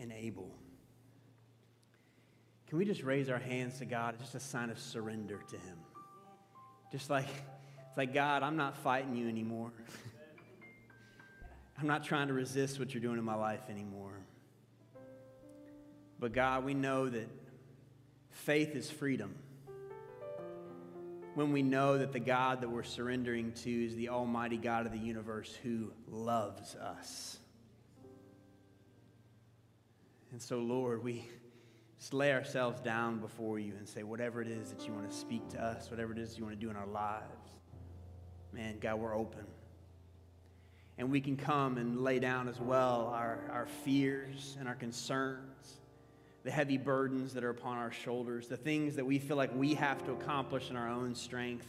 and 0.00 0.12
able. 0.12 0.50
Can 2.68 2.78
we 2.78 2.84
just 2.84 3.02
raise 3.02 3.28
our 3.28 3.38
hands 3.38 3.78
to 3.78 3.84
God? 3.84 4.18
Just 4.18 4.34
a 4.34 4.40
sign 4.40 4.70
of 4.70 4.78
surrender 4.78 5.40
to 5.50 5.56
Him. 5.56 5.78
Just 6.90 7.10
like, 7.10 7.28
it's 7.88 7.96
like, 7.96 8.12
God, 8.12 8.42
I'm 8.42 8.56
not 8.56 8.76
fighting 8.78 9.16
you 9.16 9.28
anymore. 9.28 9.72
I'm 11.78 11.86
not 11.86 12.04
trying 12.04 12.28
to 12.28 12.34
resist 12.34 12.78
what 12.78 12.94
you're 12.94 13.02
doing 13.02 13.18
in 13.18 13.24
my 13.24 13.34
life 13.34 13.60
anymore. 13.68 14.18
But 16.18 16.32
God, 16.32 16.64
we 16.64 16.74
know 16.74 17.08
that 17.08 17.28
faith 18.30 18.74
is 18.74 18.90
freedom. 18.90 19.34
When 21.34 21.52
we 21.52 21.62
know 21.62 21.98
that 21.98 22.12
the 22.12 22.20
God 22.20 22.62
that 22.62 22.70
we're 22.70 22.82
surrendering 22.82 23.52
to 23.64 23.86
is 23.86 23.94
the 23.94 24.08
Almighty 24.08 24.56
God 24.56 24.86
of 24.86 24.92
the 24.92 24.98
universe 24.98 25.54
who 25.62 25.92
loves 26.08 26.74
us. 26.76 27.38
And 30.32 30.42
so, 30.42 30.58
Lord, 30.58 31.02
we 31.02 31.28
just 31.98 32.12
lay 32.12 32.32
ourselves 32.32 32.80
down 32.80 33.18
before 33.18 33.58
you 33.58 33.72
and 33.78 33.88
say, 33.88 34.02
whatever 34.02 34.42
it 34.42 34.48
is 34.48 34.70
that 34.70 34.86
you 34.86 34.92
want 34.92 35.10
to 35.10 35.16
speak 35.16 35.48
to 35.50 35.62
us, 35.62 35.90
whatever 35.90 36.12
it 36.12 36.18
is 36.18 36.36
you 36.36 36.44
want 36.44 36.58
to 36.58 36.60
do 36.60 36.70
in 36.70 36.76
our 36.76 36.86
lives, 36.86 37.50
man, 38.52 38.78
God, 38.80 38.96
we're 38.96 39.16
open. 39.16 39.44
And 40.98 41.10
we 41.10 41.20
can 41.20 41.36
come 41.36 41.76
and 41.76 42.00
lay 42.02 42.18
down 42.18 42.48
as 42.48 42.58
well 42.58 43.12
our, 43.14 43.40
our 43.52 43.66
fears 43.84 44.56
and 44.58 44.68
our 44.68 44.74
concerns, 44.74 45.76
the 46.42 46.50
heavy 46.50 46.78
burdens 46.78 47.34
that 47.34 47.44
are 47.44 47.50
upon 47.50 47.76
our 47.76 47.92
shoulders, 47.92 48.48
the 48.48 48.56
things 48.56 48.96
that 48.96 49.04
we 49.04 49.18
feel 49.18 49.36
like 49.36 49.54
we 49.54 49.74
have 49.74 50.04
to 50.06 50.12
accomplish 50.12 50.70
in 50.70 50.76
our 50.76 50.88
own 50.88 51.14
strength. 51.14 51.66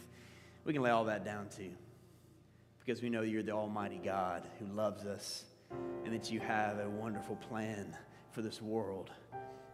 We 0.64 0.72
can 0.72 0.82
lay 0.82 0.90
all 0.90 1.04
that 1.04 1.24
down 1.24 1.48
too. 1.54 1.70
Because 2.80 3.02
we 3.02 3.10
know 3.10 3.20
you're 3.20 3.42
the 3.42 3.52
Almighty 3.52 4.00
God 4.02 4.44
who 4.58 4.66
loves 4.66 5.04
us 5.04 5.44
and 6.04 6.14
that 6.14 6.30
you 6.30 6.40
have 6.40 6.78
a 6.78 6.88
wonderful 6.88 7.36
plan 7.36 7.94
for 8.32 8.42
this 8.42 8.60
world. 8.60 9.10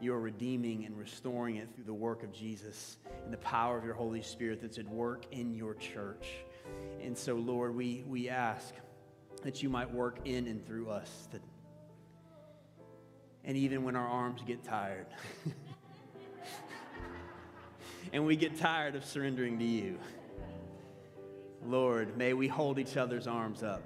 You 0.00 0.12
are 0.14 0.20
redeeming 0.20 0.84
and 0.84 0.96
restoring 0.98 1.56
it 1.56 1.68
through 1.74 1.84
the 1.84 1.94
work 1.94 2.22
of 2.22 2.32
Jesus 2.32 2.98
and 3.24 3.32
the 3.32 3.38
power 3.38 3.78
of 3.78 3.84
your 3.84 3.94
Holy 3.94 4.22
Spirit 4.22 4.60
that's 4.60 4.78
at 4.78 4.88
work 4.88 5.24
in 5.30 5.54
your 5.54 5.74
church. 5.74 6.26
And 7.00 7.16
so, 7.16 7.34
Lord, 7.34 7.74
we, 7.74 8.04
we 8.06 8.28
ask 8.28 8.74
that 9.42 9.62
you 9.62 9.68
might 9.68 9.92
work 9.92 10.18
in 10.24 10.46
and 10.46 10.66
through 10.66 10.90
us. 10.90 11.28
That, 11.32 11.42
and 13.44 13.56
even 13.56 13.84
when 13.84 13.96
our 13.96 14.06
arms 14.06 14.40
get 14.46 14.64
tired, 14.64 15.06
and 18.12 18.26
we 18.26 18.36
get 18.36 18.58
tired 18.58 18.96
of 18.96 19.04
surrendering 19.04 19.58
to 19.58 19.64
you, 19.64 19.98
Lord, 21.66 22.16
may 22.16 22.34
we 22.34 22.48
hold 22.48 22.78
each 22.78 22.96
other's 22.96 23.26
arms 23.26 23.62
up 23.62 23.82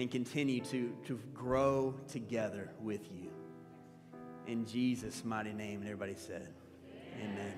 and 0.00 0.10
continue 0.10 0.60
to, 0.62 0.96
to 1.04 1.20
grow 1.34 1.94
together 2.08 2.70
with 2.80 3.02
you. 3.12 3.30
In 4.46 4.64
Jesus' 4.64 5.26
mighty 5.26 5.52
name. 5.52 5.80
And 5.80 5.84
everybody 5.84 6.14
said, 6.16 6.48
Amen. 7.22 7.52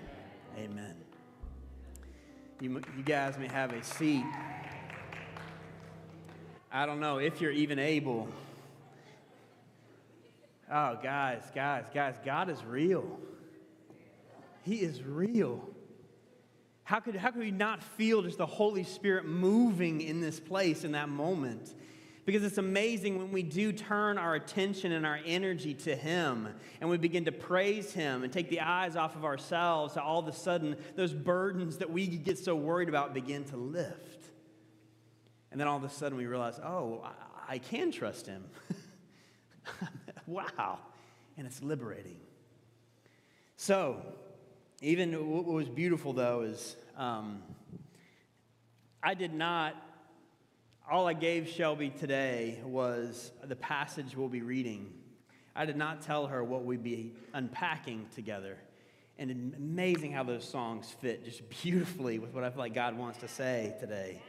Amen. 0.59 0.97
You, 2.61 2.81
you 2.97 3.05
guys 3.05 3.39
may 3.39 3.47
have 3.47 3.73
a 3.73 3.83
seat. 3.85 4.25
I 6.73 6.85
don't 6.85 6.99
know 6.99 7.19
if 7.19 7.41
you're 7.41 7.53
even 7.53 7.79
able. 7.79 8.29
Oh, 10.69 10.99
guys, 11.01 11.43
guys, 11.55 11.85
guys, 11.95 12.17
God 12.25 12.51
is 12.51 12.65
real. 12.65 13.21
He 14.65 14.77
is 14.77 15.01
real. 15.01 15.63
How 16.83 16.99
could, 16.99 17.15
how 17.15 17.31
could 17.31 17.41
we 17.41 17.53
not 17.53 17.85
feel 17.85 18.23
just 18.23 18.39
the 18.39 18.47
Holy 18.47 18.83
Spirit 18.83 19.27
moving 19.27 20.01
in 20.01 20.21
this 20.21 20.41
place 20.41 20.83
in 20.83 20.93
that 20.93 21.09
moment? 21.09 21.73
Because 22.25 22.45
it's 22.45 22.59
amazing 22.59 23.19
when 23.19 23.33
we 23.33 23.43
do 23.43 23.73
turn 23.73 24.17
our 24.17 24.37
attention 24.37 24.93
and 24.93 25.05
our 25.05 25.19
energy 25.27 25.75
to 25.75 25.97
Him 25.97 26.49
and 26.81 26.89
we 26.89 26.97
begin 26.97 27.25
to 27.25 27.33
praise 27.33 27.93
Him 27.93 28.23
and 28.23 28.33
take 28.33 28.49
the 28.49 28.61
eyes 28.61 28.95
off 28.95 29.17
of 29.17 29.25
ourselves, 29.25 29.97
all 29.97 30.21
of 30.21 30.29
a 30.29 30.33
sudden 30.33 30.77
those 30.95 31.13
burdens 31.13 31.79
that 31.79 31.91
we 31.91 32.07
get 32.07 32.39
so 32.39 32.55
worried 32.55 32.89
about 32.89 33.13
begin 33.13 33.45
to 33.47 33.57
lift. 33.57 34.29
And 35.51 35.61
then 35.61 35.67
all 35.67 35.77
of 35.77 35.85
a 35.85 35.91
sudden 35.91 36.17
we 36.17 36.27
realize, 36.27 36.61
oh, 36.61 37.05
I, 37.49 37.59
can 37.59 37.91
trust 37.91 38.27
Him. 38.27 38.45
wow. 40.27 40.79
And 41.37 41.47
it's 41.47 41.61
liberating. 41.61 42.17
So, 43.57 44.01
even 44.81 45.13
what 45.29 45.45
was 45.45 45.69
beautiful 45.69 46.13
though 46.13 46.43
is 46.43 46.77
um, 46.97 47.43
I 49.03 49.15
did 49.15 49.35
not 49.35 49.75
all 50.91 51.07
I 51.07 51.13
gave 51.13 51.49
Shelby 51.49 51.91
today 51.91 52.61
was 52.65 53.31
the 53.45 53.57
passage 53.57 54.17
we'll 54.17 54.29
be 54.29 54.43
reading. 54.43 54.93
I 55.55 55.65
did 55.65 55.77
not 55.77 56.03
tell 56.03 56.27
her 56.27 56.43
what 56.43 56.65
we'd 56.65 56.83
be 56.83 57.15
unpacking 57.33 58.07
together. 58.15 58.57
And 59.19 59.55
amazing 59.57 60.13
how 60.13 60.25
those 60.25 60.45
songs 60.45 60.95
fit 61.01 61.25
just 61.25 61.49
beautifully 61.63 62.19
with 62.19 62.35
what 62.35 62.43
I 62.43 62.51
feel 62.51 62.59
like 62.59 62.75
God 62.75 62.97
wants 62.97 63.19
to 63.19 63.29
say 63.29 63.75
today. 63.79 64.21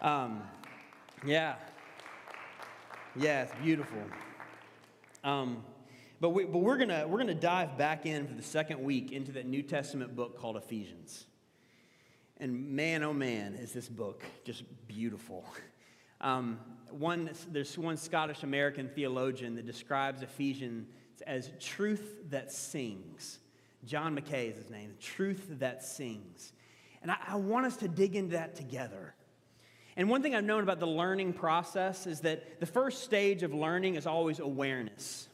Um, 0.00 0.42
yeah. 1.24 1.54
Yeah, 3.14 3.44
it's 3.44 3.54
beautiful. 3.62 4.02
Um, 5.24 5.64
but, 6.20 6.30
we, 6.30 6.44
but 6.44 6.58
we're 6.58 6.76
going 6.76 7.10
we're 7.10 7.18
going 7.18 7.26
to 7.28 7.34
dive 7.34 7.78
back 7.78 8.04
in 8.04 8.26
for 8.26 8.34
the 8.34 8.42
second 8.42 8.82
week 8.82 9.12
into 9.12 9.32
that 9.32 9.46
New 9.46 9.62
Testament 9.62 10.14
book 10.14 10.38
called 10.38 10.56
Ephesians. 10.56 11.24
And 12.38 12.70
man, 12.70 13.02
oh 13.02 13.12
man, 13.12 13.54
is 13.54 13.72
this 13.72 13.88
book 13.88 14.22
just 14.44 14.64
beautiful. 14.88 15.44
Um, 16.18 16.58
one, 16.90 17.28
there's 17.50 17.76
one 17.76 17.98
Scottish 17.98 18.42
American 18.42 18.88
theologian 18.88 19.54
that 19.56 19.66
describes 19.66 20.22
Ephesians 20.22 20.88
as 21.26 21.50
truth 21.60 22.30
that 22.30 22.50
sings. 22.50 23.38
John 23.84 24.14
Mackay 24.14 24.48
is 24.48 24.56
his 24.56 24.70
name, 24.70 24.94
truth 24.98 25.46
that 25.58 25.84
sings. 25.84 26.54
And 27.02 27.10
I, 27.10 27.16
I 27.28 27.36
want 27.36 27.66
us 27.66 27.76
to 27.76 27.88
dig 27.88 28.16
into 28.16 28.32
that 28.32 28.54
together. 28.54 29.14
And 29.96 30.10
one 30.10 30.22
thing 30.22 30.34
I've 30.34 30.44
known 30.44 30.62
about 30.62 30.80
the 30.80 30.86
learning 30.86 31.34
process 31.34 32.06
is 32.06 32.20
that 32.20 32.60
the 32.60 32.66
first 32.66 33.04
stage 33.04 33.42
of 33.42 33.54
learning 33.54 33.94
is 33.94 34.06
always 34.06 34.40
awareness. 34.40 35.28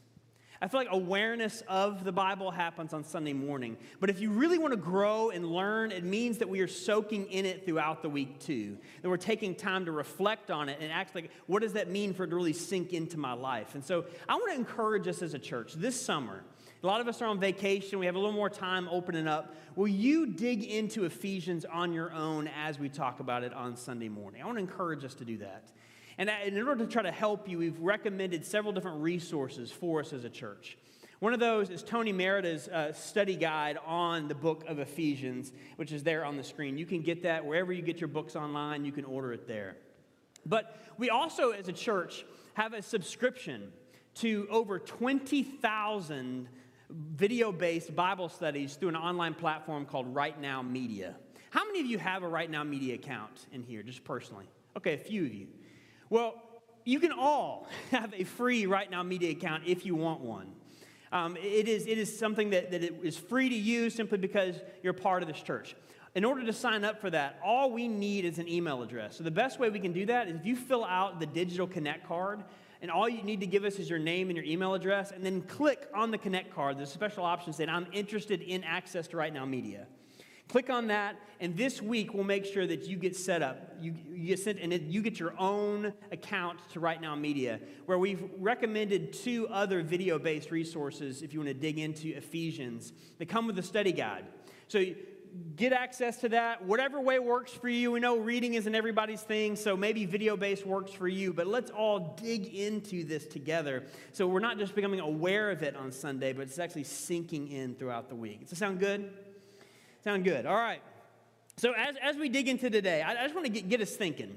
I 0.63 0.69
feel 0.69 0.79
like 0.79 0.87
awareness 0.91 1.61
of 1.67 2.05
the 2.05 2.13
Bible 2.13 2.49
happens 2.49 2.93
on 2.93 3.03
Sunday 3.03 3.33
morning. 3.33 3.75
But 3.99 4.09
if 4.09 4.21
you 4.21 4.31
really 4.31 4.57
want 4.57 4.71
to 4.71 4.77
grow 4.77 5.29
and 5.29 5.45
learn, 5.45 5.91
it 5.91 6.05
means 6.05 6.37
that 6.37 6.47
we 6.47 6.61
are 6.61 6.69
soaking 6.69 7.25
in 7.25 7.45
it 7.45 7.65
throughout 7.65 8.01
the 8.01 8.07
week 8.07 8.39
too. 8.39 8.77
That 9.01 9.09
we're 9.09 9.17
taking 9.17 9.55
time 9.55 9.83
to 9.83 9.91
reflect 9.91 10.49
on 10.49 10.69
it 10.69 10.77
and 10.79 10.89
act 10.89 11.15
like, 11.15 11.31
what 11.47 11.63
does 11.63 11.73
that 11.73 11.91
mean 11.91 12.13
for 12.13 12.23
it 12.23 12.29
to 12.29 12.35
really 12.37 12.53
sink 12.53 12.93
into 12.93 13.19
my 13.19 13.33
life? 13.33 13.75
And 13.75 13.83
so 13.83 14.05
I 14.29 14.35
want 14.35 14.53
to 14.53 14.57
encourage 14.57 15.05
us 15.09 15.21
as 15.21 15.33
a 15.33 15.39
church 15.39 15.73
this 15.73 15.99
summer. 15.99 16.45
A 16.81 16.87
lot 16.87 17.01
of 17.01 17.09
us 17.09 17.21
are 17.21 17.25
on 17.25 17.41
vacation. 17.41 17.99
We 17.99 18.05
have 18.05 18.15
a 18.15 18.19
little 18.19 18.31
more 18.31 18.49
time 18.49 18.87
opening 18.89 19.27
up. 19.27 19.53
Will 19.75 19.89
you 19.89 20.27
dig 20.27 20.63
into 20.63 21.03
Ephesians 21.03 21.65
on 21.65 21.91
your 21.91 22.13
own 22.13 22.49
as 22.57 22.79
we 22.79 22.87
talk 22.87 23.19
about 23.19 23.43
it 23.43 23.53
on 23.53 23.75
Sunday 23.75 24.07
morning? 24.07 24.41
I 24.41 24.45
want 24.45 24.59
to 24.59 24.63
encourage 24.63 25.03
us 25.03 25.13
to 25.15 25.25
do 25.25 25.39
that. 25.39 25.71
And 26.17 26.29
in 26.45 26.67
order 26.67 26.85
to 26.85 26.91
try 26.91 27.03
to 27.03 27.11
help 27.11 27.49
you, 27.49 27.57
we've 27.57 27.79
recommended 27.79 28.45
several 28.45 28.73
different 28.73 29.01
resources 29.01 29.71
for 29.71 29.99
us 29.99 30.13
as 30.13 30.23
a 30.23 30.29
church. 30.29 30.77
One 31.19 31.33
of 31.33 31.39
those 31.39 31.69
is 31.69 31.83
Tony 31.83 32.11
Merida's 32.11 32.67
uh, 32.67 32.91
study 32.91 33.35
guide 33.35 33.77
on 33.85 34.27
the 34.27 34.35
book 34.35 34.65
of 34.67 34.79
Ephesians, 34.79 35.53
which 35.77 35.91
is 35.91 36.03
there 36.03 36.25
on 36.25 36.35
the 36.35 36.43
screen. 36.43 36.77
You 36.77 36.85
can 36.85 37.01
get 37.01 37.23
that 37.23 37.45
wherever 37.45 37.71
you 37.71 37.81
get 37.81 38.01
your 38.01 38.09
books 38.09 38.35
online, 38.35 38.83
you 38.83 38.91
can 38.91 39.05
order 39.05 39.31
it 39.31 39.47
there. 39.47 39.77
But 40.45 40.77
we 40.97 41.09
also, 41.09 41.51
as 41.51 41.69
a 41.69 41.73
church, 41.73 42.25
have 42.55 42.73
a 42.73 42.81
subscription 42.81 43.71
to 44.15 44.47
over 44.49 44.79
20,000 44.79 46.49
video 46.89 47.51
based 47.51 47.95
Bible 47.95 48.29
studies 48.29 48.75
through 48.75 48.89
an 48.89 48.95
online 48.95 49.33
platform 49.33 49.85
called 49.85 50.13
Right 50.13 50.39
Now 50.39 50.61
Media. 50.61 51.15
How 51.49 51.65
many 51.65 51.79
of 51.79 51.85
you 51.85 51.97
have 51.97 52.23
a 52.23 52.27
Right 52.27 52.49
Now 52.49 52.63
Media 52.63 52.95
account 52.95 53.47
in 53.51 53.63
here, 53.63 53.81
just 53.81 54.03
personally? 54.03 54.45
Okay, 54.75 54.93
a 54.93 54.97
few 54.97 55.25
of 55.25 55.33
you. 55.33 55.47
Well, 56.13 56.35
you 56.85 56.99
can 56.99 57.11
all 57.11 57.67
have 57.89 58.13
a 58.13 58.23
free 58.23 58.67
Right 58.67 58.91
Now 58.91 59.01
Media 59.01 59.31
account 59.31 59.63
if 59.65 59.83
you 59.83 59.95
want 59.95 60.21
one. 60.21 60.53
Um, 61.11 61.35
it, 61.37 61.67
is, 61.67 61.87
it 61.87 61.97
is 61.97 62.15
something 62.15 62.51
that, 62.51 62.69
that 62.69 62.83
it 62.83 62.93
is 63.01 63.17
free 63.17 63.49
to 63.49 63.55
use 63.55 63.95
simply 63.95 64.19
because 64.19 64.61
you're 64.83 64.93
part 64.93 65.23
of 65.23 65.27
this 65.27 65.41
church. 65.41 65.75
In 66.13 66.23
order 66.23 66.45
to 66.45 66.53
sign 66.53 66.85
up 66.85 67.01
for 67.01 67.09
that, 67.09 67.39
all 67.43 67.71
we 67.71 67.87
need 67.87 68.25
is 68.25 68.37
an 68.37 68.47
email 68.47 68.83
address. 68.83 69.17
So 69.17 69.23
the 69.23 69.31
best 69.31 69.57
way 69.57 69.71
we 69.71 69.79
can 69.79 69.91
do 69.91 70.05
that 70.05 70.27
is 70.27 70.35
if 70.35 70.45
you 70.45 70.55
fill 70.55 70.85
out 70.85 71.19
the 71.19 71.25
digital 71.25 71.65
connect 71.65 72.07
card, 72.07 72.43
and 72.83 72.91
all 72.91 73.09
you 73.09 73.23
need 73.23 73.39
to 73.39 73.47
give 73.47 73.63
us 73.63 73.79
is 73.79 73.89
your 73.89 73.97
name 73.97 74.29
and 74.29 74.37
your 74.37 74.45
email 74.45 74.75
address, 74.75 75.09
and 75.09 75.25
then 75.25 75.41
click 75.41 75.89
on 75.95 76.11
the 76.11 76.19
connect 76.19 76.53
card. 76.53 76.77
There's 76.77 76.91
a 76.91 76.93
special 76.93 77.25
option 77.25 77.53
saying, 77.53 77.69
I'm 77.69 77.87
interested 77.91 78.43
in 78.43 78.63
access 78.63 79.07
to 79.07 79.17
Right 79.17 79.33
Now 79.33 79.45
Media. 79.45 79.87
Click 80.53 80.69
on 80.69 80.85
that, 80.85 81.15
and 81.39 81.57
this 81.57 81.81
week 81.81 82.13
we'll 82.13 82.23
make 82.23 82.45
sure 82.45 82.67
that 82.67 82.83
you 82.83 82.95
get 82.95 83.15
set 83.15 83.41
up. 83.41 83.75
You, 83.81 83.95
you 84.07 84.27
get 84.27 84.37
sent, 84.37 84.59
and 84.59 84.71
it, 84.71 84.83
you 84.83 85.01
get 85.01 85.19
your 85.19 85.33
own 85.39 85.91
account 86.11 86.59
to 86.73 86.79
Right 86.79 87.01
Now 87.01 87.15
Media, 87.15 87.59
where 87.87 87.97
we've 87.97 88.23
recommended 88.37 89.13
two 89.13 89.47
other 89.47 89.81
video 89.81 90.19
based 90.19 90.51
resources 90.51 91.23
if 91.23 91.33
you 91.33 91.39
want 91.39 91.47
to 91.47 91.55
dig 91.55 91.79
into 91.79 92.15
Ephesians. 92.15 92.93
They 93.17 93.25
come 93.25 93.47
with 93.47 93.57
a 93.57 93.63
study 93.63 93.91
guide. 93.93 94.25
So 94.67 94.85
get 95.55 95.73
access 95.73 96.17
to 96.17 96.29
that, 96.29 96.63
whatever 96.63 97.01
way 97.01 97.17
works 97.17 97.51
for 97.51 97.67
you. 97.67 97.91
We 97.91 97.99
know 97.99 98.19
reading 98.19 98.53
isn't 98.53 98.75
everybody's 98.75 99.21
thing, 99.21 99.55
so 99.55 99.75
maybe 99.75 100.05
video 100.05 100.37
based 100.37 100.67
works 100.67 100.91
for 100.91 101.07
you, 101.07 101.33
but 101.33 101.47
let's 101.47 101.71
all 101.71 102.15
dig 102.21 102.53
into 102.53 103.03
this 103.05 103.25
together. 103.25 103.85
So 104.11 104.27
we're 104.27 104.39
not 104.39 104.59
just 104.59 104.75
becoming 104.75 104.99
aware 104.99 105.49
of 105.49 105.63
it 105.63 105.75
on 105.75 105.91
Sunday, 105.91 106.31
but 106.31 106.43
it's 106.43 106.59
actually 106.59 106.83
sinking 106.83 107.47
in 107.47 107.73
throughout 107.73 108.07
the 108.07 108.15
week. 108.15 108.41
Does 108.41 108.51
that 108.51 108.57
sound 108.57 108.79
good? 108.79 109.09
Sound 110.03 110.23
good. 110.23 110.45
All 110.45 110.55
right. 110.55 110.81
So 111.57 111.73
as, 111.73 111.95
as 112.01 112.17
we 112.17 112.29
dig 112.29 112.47
into 112.47 112.69
today, 112.69 113.01
I, 113.01 113.11
I 113.11 113.23
just 113.23 113.35
want 113.35 113.45
to 113.45 113.51
get, 113.51 113.69
get 113.69 113.81
us 113.81 113.95
thinking, 113.95 114.35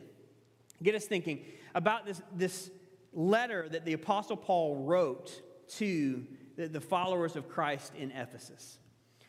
get 0.83 0.95
us 0.95 1.05
thinking 1.05 1.45
about 1.75 2.07
this, 2.07 2.21
this 2.35 2.71
letter 3.13 3.69
that 3.69 3.85
the 3.85 3.95
Apostle 3.95 4.37
Paul 4.37 4.85
wrote 4.85 5.43
to 5.77 6.25
the, 6.57 6.69
the 6.69 6.81
followers 6.81 7.37
of 7.37 7.49
Christ 7.49 7.93
in 7.97 8.11
Ephesus. 8.13 8.79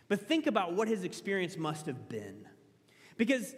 But 0.10 0.28
think 0.28 0.48
about 0.48 0.74
what 0.74 0.88
his 0.88 1.04
experience 1.04 1.58
must 1.58 1.86
have 1.86 2.08
been. 2.08 2.46
Because 3.18 3.56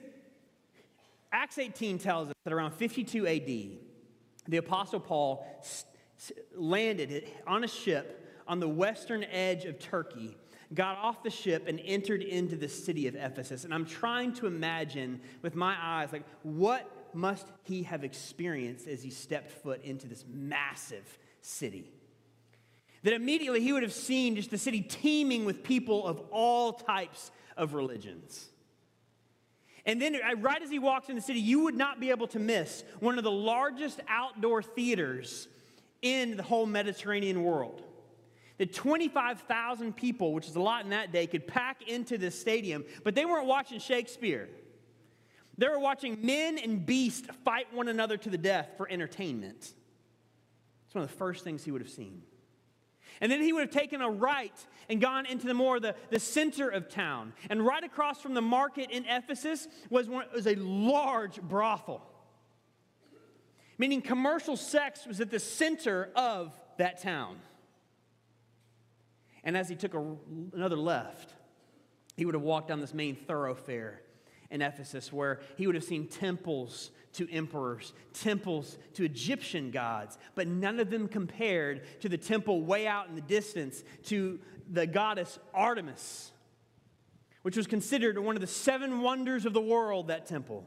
Acts 1.31 1.57
18 1.57 1.99
tells 1.99 2.29
us 2.29 2.35
that 2.43 2.53
around 2.53 2.71
52 2.73 3.27
AD, 3.27 3.45
the 4.47 4.57
Apostle 4.57 4.99
Paul 4.99 5.45
landed 6.55 7.29
on 7.45 7.63
a 7.63 7.67
ship 7.67 8.15
on 8.47 8.59
the 8.59 8.67
western 8.67 9.23
edge 9.25 9.65
of 9.65 9.79
Turkey, 9.79 10.35
got 10.74 10.98
off 10.98 11.24
the 11.24 11.30
ship, 11.30 11.66
and 11.68 11.80
entered 11.83 12.21
into 12.21 12.56
the 12.56 12.69
city 12.69 13.07
of 13.07 13.16
Ephesus. 13.16 13.63
And 13.63 13.74
I'm 13.74 13.86
trying 13.86 14.33
to 14.33 14.48
imagine 14.48 15.21
with 15.42 15.56
my 15.56 15.75
eyes, 15.81 16.10
like, 16.12 16.25
what 16.44 16.89
must 17.13 17.48
he 17.63 17.83
have 17.83 18.04
experienced 18.04 18.88
as 18.88 19.01
he 19.01 19.10
stepped 19.10 19.51
foot 19.51 19.83
into 19.83 20.07
this 20.07 20.25
massive 20.27 21.18
city? 21.42 21.92
that 23.04 23.13
immediately 23.13 23.62
he 23.62 23.74
would 23.74 23.83
have 23.83 23.94
seen 23.94 24.36
just 24.36 24.51
the 24.51 24.57
city 24.57 24.81
teeming 24.81 25.45
with 25.45 25.63
people 25.63 26.06
of 26.06 26.21
all 26.31 26.74
types 26.74 27.31
of 27.56 27.74
religions. 27.74 28.50
And 29.86 30.01
then, 30.01 30.15
uh, 30.15 30.36
right 30.38 30.62
as 30.62 30.69
he 30.69 30.80
walks 30.80 31.10
in 31.10 31.15
the 31.15 31.22
city, 31.22 31.39
you 31.39 31.62
would 31.62 31.75
not 31.75 32.00
be 32.00 32.10
able 32.10 32.27
to 32.27 32.39
miss 32.39 32.83
one 33.00 33.18
of 33.18 33.24
the 33.24 33.31
largest 33.31 34.01
outdoor 34.07 34.62
theaters 34.62 35.48
in 36.01 36.38
the 36.38 36.44
whole 36.44 36.65
Mediterranean 36.65 37.44
world. 37.44 37.83
That 38.59 38.73
25,000 38.73 39.95
people, 39.95 40.33
which 40.33 40.47
is 40.47 40.56
a 40.56 40.61
lot 40.61 40.83
in 40.83 40.91
that 40.91 41.11
day, 41.11 41.25
could 41.25 41.47
pack 41.47 41.88
into 41.88 42.17
this 42.17 42.39
stadium, 42.39 42.85
but 43.03 43.15
they 43.15 43.25
weren't 43.25 43.47
watching 43.47 43.79
Shakespeare. 43.79 44.50
They 45.57 45.67
were 45.67 45.79
watching 45.79 46.19
men 46.21 46.57
and 46.57 46.85
beasts 46.85 47.27
fight 47.44 47.73
one 47.73 47.88
another 47.88 48.17
to 48.17 48.29
the 48.29 48.38
death 48.38 48.69
for 48.77 48.89
entertainment. 48.89 49.73
It's 50.85 50.95
one 50.95 51.03
of 51.03 51.09
the 51.09 51.17
first 51.17 51.44
things 51.44 51.63
he 51.63 51.71
would 51.71 51.81
have 51.81 51.89
seen. 51.89 52.21
And 53.21 53.31
then 53.31 53.41
he 53.41 53.51
would 53.51 53.61
have 53.61 53.71
taken 53.71 54.01
a 54.01 54.09
right 54.09 54.56
and 54.89 55.01
gone 55.01 55.25
into 55.25 55.47
the 55.47 55.53
more 55.53 55.79
the, 55.79 55.95
the 56.09 56.19
center 56.19 56.69
of 56.69 56.89
town. 56.89 57.33
And 57.50 57.65
right 57.65 57.83
across 57.83 58.21
from 58.21 58.33
the 58.33 58.41
market 58.41 58.89
in 58.91 59.05
Ephesus 59.05 59.67
was, 59.89 60.07
one, 60.07 60.25
was 60.33 60.47
a 60.47 60.55
large 60.55 61.41
brothel. 61.41 62.01
Meaning 63.77 64.01
commercial 64.01 64.57
sex 64.57 65.05
was 65.05 65.21
at 65.21 65.31
the 65.31 65.39
center 65.39 66.09
of 66.15 66.53
that 66.77 67.01
town. 67.01 67.38
And 69.44 69.56
as 69.57 69.69
he 69.69 69.75
took 69.75 69.94
a, 69.94 70.15
another 70.53 70.75
left, 70.75 71.33
he 72.18 72.25
would 72.25 72.36
have 72.36 72.44
walked 72.44 72.68
down 72.68 72.80
this 72.81 72.94
main 72.94 73.15
thoroughfare 73.15 74.01
in 74.51 74.62
Ephesus 74.62 75.13
where 75.13 75.39
he 75.57 75.68
would 75.68 75.75
have 75.75 75.83
seen 75.83 76.07
temples 76.07 76.91
to 77.13 77.31
emperors, 77.31 77.94
temples 78.13 78.77
to 78.94 79.03
Egyptian 79.03 79.71
gods, 79.71 80.18
but 80.36 80.47
none 80.47 80.80
of 80.80 80.89
them 80.89 81.07
compared 81.07 82.01
to 82.01 82.09
the 82.09 82.18
temple 82.18 82.62
way 82.62 82.88
out 82.88 83.07
in 83.07 83.15
the 83.15 83.21
distance 83.21 83.83
to 84.03 84.39
the 84.69 84.86
goddess 84.86 85.39
Artemis, 85.53 86.31
which 87.41 87.57
was 87.57 87.68
considered 87.68 88.18
one 88.19 88.36
of 88.36 88.41
the 88.41 88.47
seven 88.47 89.01
wonders 89.01 89.45
of 89.45 89.53
the 89.53 89.62
world, 89.62 90.07
that 90.07 90.25
temple. 90.25 90.65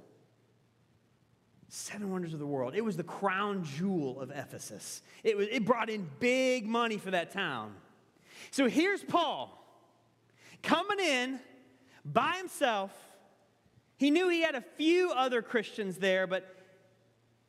Seven 1.69 2.11
wonders 2.11 2.35
of 2.35 2.39
the 2.39 2.47
world. 2.47 2.75
It 2.75 2.85
was 2.85 2.97
the 2.97 3.05
crown 3.05 3.65
jewel 3.65 4.21
of 4.21 4.31
Ephesus. 4.31 5.03
It, 5.25 5.37
was, 5.37 5.49
it 5.51 5.65
brought 5.65 5.89
in 5.89 6.09
big 6.21 6.67
money 6.67 6.99
for 6.99 7.13
that 7.13 7.31
town. 7.31 7.75
So 8.51 8.69
here's 8.69 9.03
Paul 9.03 9.59
coming 10.63 11.01
in 11.01 11.41
by 12.05 12.37
himself 12.37 12.93
he 14.03 14.11
knew 14.11 14.29
he 14.29 14.43
had 14.43 14.57
a 14.57 14.61
few 14.61 15.13
other 15.13 15.43
Christians 15.43 15.97
there, 15.97 16.27
but 16.27 16.57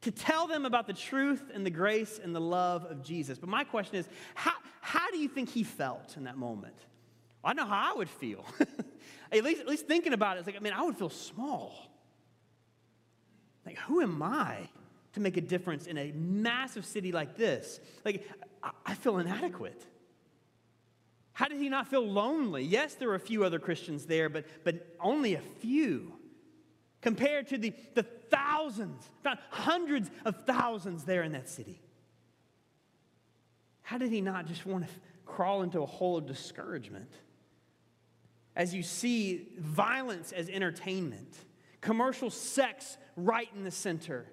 to 0.01 0.12
tell 0.12 0.45
them 0.45 0.68
about 0.68 0.86
the 0.86 0.94
truth 0.94 1.50
and 1.51 1.66
the 1.66 1.72
grace 1.72 2.19
and 2.24 2.36
the 2.36 2.40
love 2.40 2.86
of 2.86 3.01
Jesus. 3.01 3.40
But 3.40 3.50
my 3.50 3.63
question 3.63 3.95
is 3.95 4.07
how, 4.36 4.54
how 4.80 5.10
do 5.10 5.18
you 5.18 5.28
think 5.28 5.50
he 5.50 5.63
felt 5.63 6.16
in 6.16 6.25
that 6.25 6.38
moment? 6.38 6.75
Well, 7.44 7.50
I 7.50 7.54
know 7.54 7.66
how 7.66 7.94
I 7.96 7.98
would 7.98 8.07
feel. 8.07 8.46
at, 9.31 9.44
least, 9.44 9.62
at 9.62 9.68
least 9.68 9.88
thinking 9.88 10.13
about 10.13 10.38
it, 10.38 10.42
it's 10.42 10.48
like, 10.48 10.56
I 10.56 10.60
mean, 10.60 10.74
I 10.74 10.84
would 10.84 10.96
feel 10.96 11.10
small. 11.10 11.74
Like, 13.66 13.80
who 13.80 14.01
am 14.01 14.22
I 14.22 14.69
to 15.13 15.22
make 15.22 15.38
a 15.38 15.42
difference 15.42 15.88
in 15.88 15.98
a 15.98 16.12
massive 16.12 16.86
city 16.86 17.12
like 17.12 17.36
this? 17.36 17.80
Like, 18.06 18.30
I, 18.62 18.69
I 18.86 18.94
feel 18.94 19.18
inadequate. 19.18 19.84
How 21.34 21.48
did 21.48 21.60
he 21.60 21.70
not 21.70 21.88
feel 21.88 22.08
lonely? 22.08 22.64
Yes, 22.64 22.96
there 22.96 23.08
were 23.08 23.16
a 23.16 23.20
few 23.20 23.44
other 23.44 23.60
Christians 23.60 24.06
there, 24.06 24.30
but, 24.30 24.46
but 24.64 24.96
only 25.00 25.34
a 25.34 25.42
few 25.42 26.14
compared 27.02 27.48
to 27.50 27.58
the, 27.58 27.74
the 27.96 28.04
thousands, 28.04 29.10
not 29.26 29.40
hundreds 29.50 30.10
of 30.26 30.46
thousands 30.46 31.04
there 31.04 31.24
in 31.24 31.34
that 31.34 31.50
city. 31.50 31.82
How 33.82 33.98
did 33.98 34.12
he 34.12 34.22
not 34.22 34.46
just 34.46 34.66
want 34.66 34.86
to 34.86 34.90
crawl 35.26 35.64
into 35.64 35.82
a 35.82 35.86
hole 35.86 36.18
of 36.18 36.26
discouragement? 36.26 37.12
As 38.56 38.74
you 38.74 38.84
see 38.84 39.50
violence 39.58 40.32
as 40.32 40.48
entertainment, 40.50 41.36
commercial 41.82 42.30
sex 42.30 42.98
right 43.18 43.50
in 43.56 43.64
the 43.64 43.72
center, 43.72 44.28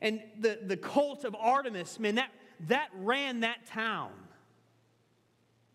and 0.00 0.22
the, 0.38 0.58
the 0.62 0.76
cult 0.76 1.24
of 1.24 1.34
Artemis, 1.34 1.98
man, 1.98 2.14
that, 2.14 2.30
that 2.68 2.88
ran 2.94 3.40
that 3.40 3.66
town. 3.66 4.12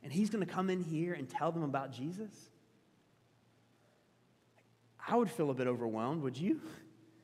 And 0.03 0.11
he's 0.11 0.29
going 0.29 0.45
to 0.45 0.51
come 0.51 0.69
in 0.69 0.81
here 0.81 1.13
and 1.13 1.29
tell 1.29 1.51
them 1.51 1.63
about 1.63 1.91
Jesus? 1.91 2.29
I 5.07 5.15
would 5.15 5.29
feel 5.29 5.49
a 5.49 5.53
bit 5.53 5.67
overwhelmed, 5.67 6.23
would 6.23 6.37
you? 6.37 6.61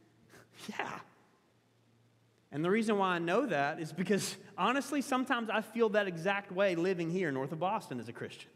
yeah. 0.70 1.00
And 2.52 2.64
the 2.64 2.70
reason 2.70 2.98
why 2.98 3.10
I 3.10 3.20
know 3.20 3.46
that 3.46 3.80
is 3.80 3.92
because 3.92 4.36
honestly, 4.58 5.02
sometimes 5.02 5.50
I 5.50 5.62
feel 5.62 5.90
that 5.90 6.08
exact 6.08 6.52
way 6.52 6.76
living 6.76 7.10
here 7.10 7.32
north 7.32 7.52
of 7.52 7.60
Boston 7.60 8.00
as 8.00 8.08
a 8.08 8.14
Christian. 8.14 8.50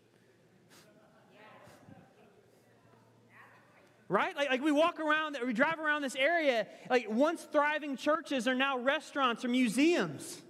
right? 4.12 4.36
Like, 4.36 4.50
like 4.50 4.62
we 4.62 4.72
walk 4.72 5.00
around, 5.00 5.38
we 5.46 5.54
drive 5.54 5.80
around 5.80 6.02
this 6.02 6.16
area, 6.16 6.68
like 6.90 7.10
once 7.10 7.48
thriving 7.52 7.96
churches 7.96 8.48
are 8.48 8.56
now 8.56 8.78
restaurants 8.78 9.46
or 9.46 9.48
museums 9.48 10.42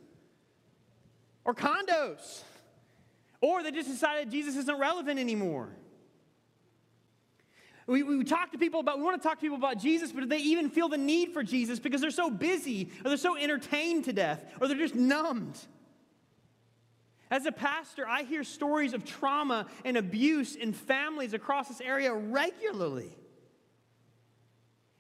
or 1.46 1.54
condos. 1.54 2.42
Or 3.42 3.64
they 3.64 3.72
just 3.72 3.90
decided 3.90 4.32
Jesus 4.32 4.56
isn't 4.56 4.80
relevant 4.80 5.20
anymore. 5.20 5.70
We, 7.88 8.04
we 8.04 8.24
talk 8.24 8.52
to 8.52 8.58
people 8.58 8.80
about, 8.80 9.00
we 9.00 9.04
want 9.04 9.22
to 9.22 9.28
talk 9.28 9.40
to 9.40 9.42
people 9.42 9.58
about 9.58 9.80
Jesus, 9.80 10.12
but 10.12 10.22
do 10.22 10.28
they 10.28 10.38
even 10.38 10.70
feel 10.70 10.88
the 10.88 10.98
need 10.98 11.34
for 11.34 11.44
Jesus 11.44 11.80
because 11.80 12.00
they're 12.00 12.12
so 12.12 12.30
busy 12.30 12.90
or 13.04 13.10
they're 13.10 13.18
so 13.18 13.36
entertained 13.36 14.06
to 14.06 14.14
death 14.14 14.46
or 14.62 14.68
they're 14.68 14.78
just 14.78 14.96
numbed? 14.96 15.60
As 17.32 17.46
a 17.46 17.52
pastor, 17.52 18.08
I 18.08 18.24
hear 18.24 18.44
stories 18.44 18.94
of 18.94 19.04
trauma 19.04 19.66
and 19.84 19.98
abuse 19.98 20.56
in 20.56 20.74
families 20.74 21.34
across 21.34 21.70
this 21.70 21.82
area 21.82 22.14
regularly. 22.14 23.18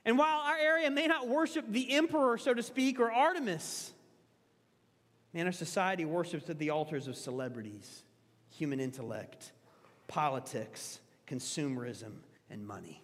And 0.04 0.18
while 0.18 0.40
our 0.40 0.58
area 0.58 0.90
may 0.90 1.08
not 1.08 1.28
worship 1.28 1.66
the 1.70 1.92
emperor, 1.92 2.38
so 2.38 2.54
to 2.54 2.64
speak, 2.64 3.00
or 3.00 3.12
Artemis, 3.12 3.92
man, 5.34 5.46
our 5.46 5.52
society 5.52 6.06
worships 6.06 6.50
at 6.50 6.58
the 6.58 6.72
altars 6.72 7.08
of 7.08 7.16
celebrities, 7.16 8.04
human 8.52 8.80
intellect, 8.80 9.52
politics, 10.08 11.00
consumerism, 11.28 12.14
and 12.50 12.66
money. 12.66 13.04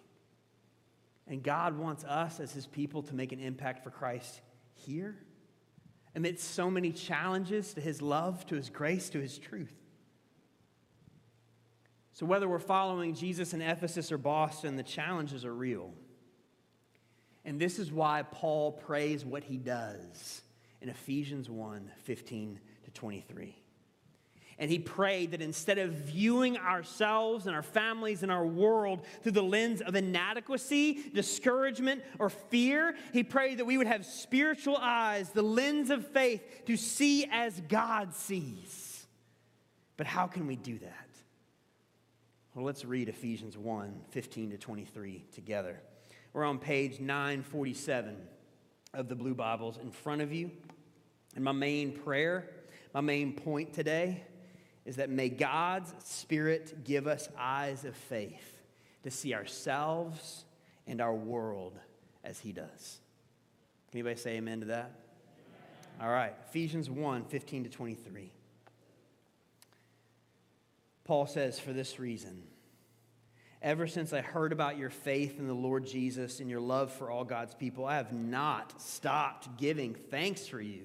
And 1.26 1.42
God 1.42 1.76
wants 1.76 2.04
us 2.04 2.40
as 2.40 2.52
his 2.52 2.66
people 2.66 3.02
to 3.02 3.14
make 3.14 3.32
an 3.32 3.40
impact 3.40 3.84
for 3.84 3.90
Christ 3.90 4.40
here 4.74 5.16
amidst 6.14 6.54
so 6.54 6.70
many 6.70 6.92
challenges 6.92 7.74
to 7.74 7.80
his 7.80 8.00
love, 8.00 8.46
to 8.46 8.54
his 8.54 8.70
grace, 8.70 9.10
to 9.10 9.20
his 9.20 9.38
truth. 9.38 9.74
So, 12.12 12.26
whether 12.26 12.48
we're 12.48 12.58
following 12.58 13.14
Jesus 13.14 13.52
in 13.52 13.62
Ephesus 13.62 14.10
or 14.10 14.18
Boston, 14.18 14.76
the 14.76 14.82
challenges 14.82 15.44
are 15.44 15.54
real. 15.54 15.92
And 17.44 17.60
this 17.60 17.78
is 17.78 17.92
why 17.92 18.24
Paul 18.30 18.72
prays 18.72 19.24
what 19.24 19.44
he 19.44 19.56
does 19.56 20.42
in 20.80 20.88
Ephesians 20.88 21.48
1 21.48 21.90
15 22.02 22.60
to 22.84 22.90
23. 22.90 23.56
And 24.60 24.70
he 24.70 24.80
prayed 24.80 25.30
that 25.30 25.40
instead 25.40 25.78
of 25.78 25.92
viewing 25.92 26.56
ourselves 26.56 27.46
and 27.46 27.54
our 27.54 27.62
families 27.62 28.24
and 28.24 28.32
our 28.32 28.46
world 28.46 29.06
through 29.22 29.32
the 29.32 29.42
lens 29.42 29.80
of 29.80 29.94
inadequacy, 29.94 31.10
discouragement, 31.14 32.02
or 32.18 32.28
fear, 32.28 32.96
he 33.12 33.22
prayed 33.22 33.58
that 33.58 33.66
we 33.66 33.78
would 33.78 33.86
have 33.86 34.04
spiritual 34.04 34.76
eyes, 34.76 35.30
the 35.30 35.42
lens 35.42 35.90
of 35.90 36.06
faith, 36.08 36.42
to 36.66 36.76
see 36.76 37.28
as 37.30 37.60
God 37.68 38.14
sees. 38.14 39.06
But 39.96 40.06
how 40.06 40.26
can 40.26 40.48
we 40.48 40.56
do 40.56 40.78
that? 40.78 41.06
Well, 42.54 42.64
let's 42.64 42.84
read 42.84 43.08
Ephesians 43.08 43.56
1 43.56 44.00
15 44.10 44.50
to 44.50 44.58
23 44.58 45.24
together. 45.32 45.80
We're 46.32 46.44
on 46.44 46.58
page 46.58 46.98
947 46.98 48.16
of 48.94 49.08
the 49.08 49.14
Blue 49.14 49.34
Bibles 49.34 49.78
in 49.78 49.92
front 49.92 50.20
of 50.20 50.32
you. 50.32 50.50
And 51.36 51.44
my 51.44 51.52
main 51.52 51.92
prayer, 51.92 52.50
my 52.92 53.00
main 53.00 53.32
point 53.32 53.72
today 53.72 54.24
is 54.88 54.96
that 54.96 55.10
may 55.10 55.28
God's 55.28 55.92
Spirit 56.02 56.82
give 56.82 57.06
us 57.06 57.28
eyes 57.38 57.84
of 57.84 57.94
faith 57.94 58.56
to 59.02 59.10
see 59.10 59.34
ourselves 59.34 60.46
and 60.86 61.02
our 61.02 61.14
world 61.14 61.78
as 62.24 62.40
He 62.40 62.52
does. 62.52 62.98
Can 63.90 64.00
anybody 64.00 64.16
say 64.16 64.36
amen 64.36 64.60
to 64.60 64.66
that? 64.68 64.92
All 66.00 66.08
right, 66.08 66.32
Ephesians 66.48 66.88
1 66.88 67.26
15 67.26 67.64
to 67.64 67.70
23. 67.70 68.32
Paul 71.04 71.26
says, 71.26 71.60
For 71.60 71.74
this 71.74 71.98
reason, 71.98 72.44
ever 73.60 73.86
since 73.86 74.14
I 74.14 74.22
heard 74.22 74.52
about 74.52 74.78
your 74.78 74.90
faith 74.90 75.38
in 75.38 75.48
the 75.48 75.52
Lord 75.52 75.84
Jesus 75.84 76.40
and 76.40 76.48
your 76.48 76.60
love 76.60 76.90
for 76.94 77.10
all 77.10 77.24
God's 77.24 77.54
people, 77.54 77.84
I 77.84 77.96
have 77.96 78.14
not 78.14 78.80
stopped 78.80 79.58
giving 79.58 79.94
thanks 79.94 80.46
for 80.46 80.62
you, 80.62 80.84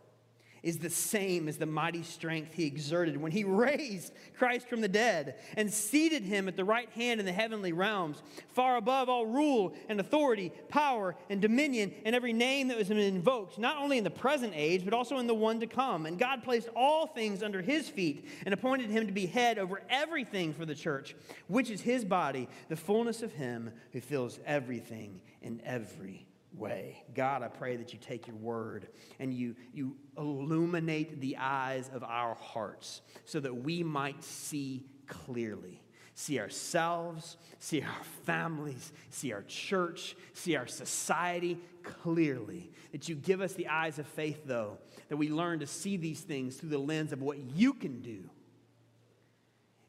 is 0.63 0.77
the 0.77 0.89
same 0.89 1.47
as 1.47 1.57
the 1.57 1.65
mighty 1.65 2.03
strength 2.03 2.53
he 2.53 2.65
exerted 2.65 3.17
when 3.17 3.31
he 3.31 3.43
raised 3.43 4.13
Christ 4.37 4.67
from 4.67 4.81
the 4.81 4.87
dead 4.87 5.35
and 5.57 5.71
seated 5.71 6.23
him 6.23 6.47
at 6.47 6.55
the 6.55 6.63
right 6.63 6.89
hand 6.91 7.19
in 7.19 7.25
the 7.25 7.31
heavenly 7.31 7.73
realms, 7.73 8.21
far 8.49 8.77
above 8.77 9.09
all 9.09 9.25
rule 9.25 9.73
and 9.89 9.99
authority, 9.99 10.51
power 10.69 11.15
and 11.29 11.41
dominion, 11.41 11.93
and 12.05 12.15
every 12.15 12.33
name 12.33 12.67
that 12.67 12.77
was 12.77 12.91
invoked, 12.91 13.57
not 13.57 13.77
only 13.77 13.97
in 13.97 14.03
the 14.03 14.09
present 14.09 14.53
age, 14.55 14.85
but 14.85 14.93
also 14.93 15.17
in 15.17 15.27
the 15.27 15.33
one 15.33 15.59
to 15.59 15.67
come. 15.67 16.05
And 16.05 16.19
God 16.19 16.43
placed 16.43 16.69
all 16.75 17.07
things 17.07 17.43
under 17.43 17.61
his 17.61 17.89
feet 17.89 18.27
and 18.45 18.53
appointed 18.53 18.89
him 18.89 19.07
to 19.07 19.13
be 19.13 19.25
head 19.25 19.57
over 19.57 19.81
everything 19.89 20.53
for 20.53 20.65
the 20.65 20.75
church, 20.75 21.15
which 21.47 21.69
is 21.69 21.81
his 21.81 22.05
body, 22.05 22.47
the 22.69 22.75
fullness 22.75 23.21
of 23.21 23.33
him 23.33 23.71
who 23.93 24.01
fills 24.01 24.39
everything 24.45 25.21
in 25.41 25.61
every 25.65 26.27
way. 26.55 27.03
God, 27.13 27.43
I 27.43 27.47
pray 27.47 27.75
that 27.77 27.93
you 27.93 27.99
take 27.99 28.27
your 28.27 28.35
word 28.35 28.87
and 29.19 29.33
you, 29.33 29.55
you 29.73 29.95
illuminate 30.17 31.21
the 31.21 31.37
eyes 31.37 31.89
of 31.93 32.03
our 32.03 32.35
hearts 32.35 33.01
so 33.25 33.39
that 33.39 33.63
we 33.63 33.83
might 33.83 34.23
see 34.23 34.85
clearly. 35.07 35.81
See 36.13 36.39
ourselves, 36.39 37.37
see 37.59 37.81
our 37.81 38.03
families, 38.25 38.91
see 39.09 39.31
our 39.31 39.43
church, 39.43 40.15
see 40.33 40.55
our 40.55 40.67
society 40.67 41.57
clearly. 41.83 42.71
That 42.91 43.07
you 43.07 43.15
give 43.15 43.41
us 43.41 43.53
the 43.53 43.69
eyes 43.69 43.97
of 43.97 44.05
faith, 44.05 44.41
though, 44.45 44.77
that 45.07 45.17
we 45.17 45.29
learn 45.29 45.59
to 45.59 45.67
see 45.67 45.97
these 45.97 46.21
things 46.21 46.57
through 46.57 46.69
the 46.69 46.77
lens 46.77 47.13
of 47.13 47.21
what 47.21 47.39
you 47.39 47.73
can 47.73 48.01
do. 48.01 48.29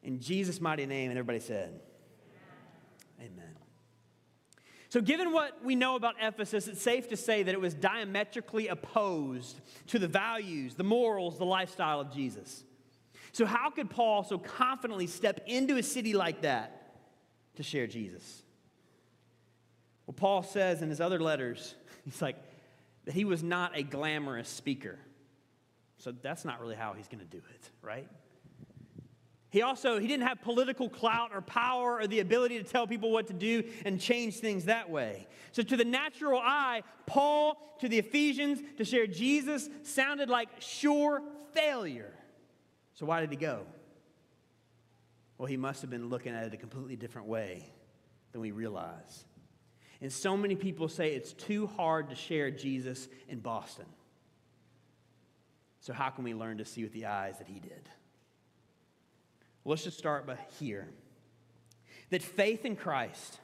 In 0.03 0.21
Jesus' 0.21 0.61
mighty 0.61 0.87
name, 0.87 1.11
and 1.11 1.19
everybody 1.19 1.41
said, 1.41 1.81
Amen. 3.21 3.57
So, 4.93 5.01
given 5.01 5.33
what 5.33 5.65
we 5.65 5.75
know 5.75 5.97
about 5.97 6.17
Ephesus, 6.21 6.69
it's 6.69 6.83
safe 6.83 7.09
to 7.09 7.17
say 7.17 7.43
that 7.43 7.55
it 7.55 7.59
was 7.59 7.73
diametrically 7.73 8.69
opposed 8.69 9.59
to 9.87 9.99
the 9.99 10.07
values, 10.07 10.75
the 10.75 10.85
morals, 10.85 11.39
the 11.39 11.47
lifestyle 11.47 11.99
of 11.99 12.13
Jesus. 12.13 12.63
So, 13.33 13.47
how 13.47 13.71
could 13.71 13.89
Paul 13.89 14.23
so 14.23 14.37
confidently 14.37 15.07
step 15.07 15.41
into 15.47 15.79
a 15.79 15.83
city 15.83 16.13
like 16.13 16.43
that 16.43 16.93
to 17.55 17.63
share 17.63 17.87
Jesus? 17.87 18.43
Well, 20.07 20.13
Paul 20.15 20.43
says 20.43 20.83
in 20.83 20.91
his 20.91 21.01
other 21.01 21.21
letters, 21.21 21.75
he's 22.05 22.21
like, 22.21 22.37
that 23.07 23.15
he 23.15 23.25
was 23.25 23.43
not 23.43 23.75
a 23.75 23.83
glamorous 23.83 24.51
speaker. 24.51 24.99
So, 25.97 26.13
that's 26.13 26.45
not 26.45 26.61
really 26.61 26.77
how 26.77 26.93
he's 26.93 27.09
going 27.09 27.21
to 27.21 27.25
do 27.25 27.39
it, 27.39 27.71
right? 27.81 28.09
He 29.53 29.61
also 29.61 29.99
he 29.99 30.09
didn't 30.09 30.27
have 30.27 30.41
political 30.41 30.89
clout 30.89 31.31
or 31.35 31.43
power 31.43 31.99
or 32.01 32.07
the 32.07 32.21
ability 32.21 32.57
to 32.57 32.65
tell 32.65 32.87
people 32.87 33.11
what 33.11 33.27
to 33.27 33.35
do 33.35 33.63
and 33.85 34.01
change 34.01 34.37
things 34.37 34.65
that 34.65 34.89
way. 34.89 35.29
So 35.53 35.63
to 35.63 35.77
the 35.77 35.85
natural 35.85 36.41
eye, 36.43 36.83
Paul 37.05 37.77
to 37.81 37.87
the 37.87 37.99
Ephesians 37.99 38.63
to 38.79 38.85
share 38.87 39.07
Jesus 39.07 39.69
sounded 39.83 40.31
like 40.31 40.49
sure 40.61 41.23
failure. 41.53 42.15
So 42.95 43.05
why 43.05 43.21
did 43.21 43.29
he 43.29 43.37
go? 43.37 43.67
Well, 45.37 45.49
he 45.49 45.59
must 45.59 45.83
have 45.83 45.91
been 45.91 46.09
looking 46.09 46.35
at 46.35 46.45
it 46.45 46.55
a 46.55 46.57
completely 46.57 46.97
different 46.97 47.29
way 47.29 47.67
than 48.33 48.41
we 48.41 48.53
realize. 48.53 49.27
And 50.01 50.11
so 50.11 50.35
many 50.35 50.57
people 50.57 50.89
say 50.89 51.13
it's 51.13 51.35
too 51.35 51.67
hard 51.67 52.09
to 52.09 52.15
share 52.15 52.51
Jesus 52.51 53.07
in 53.29 53.41
Boston. 53.41 53.87
So 55.81 55.93
how 55.93 56.09
can 56.09 56.25
we 56.25 56.33
learn 56.33 56.57
to 56.57 56.65
see 56.65 56.85
with 56.85 56.95
the 56.95 57.05
eyes 57.05 57.37
that 57.37 57.49
he 57.49 57.61
did? 57.61 57.91
Let's 59.65 59.85
just 59.85 59.99
start 59.99 60.27
by 60.27 60.39
here. 60.59 60.89
That 62.11 62.23
faith 62.23 62.65
in 62.65 62.77
Christ 62.77 63.39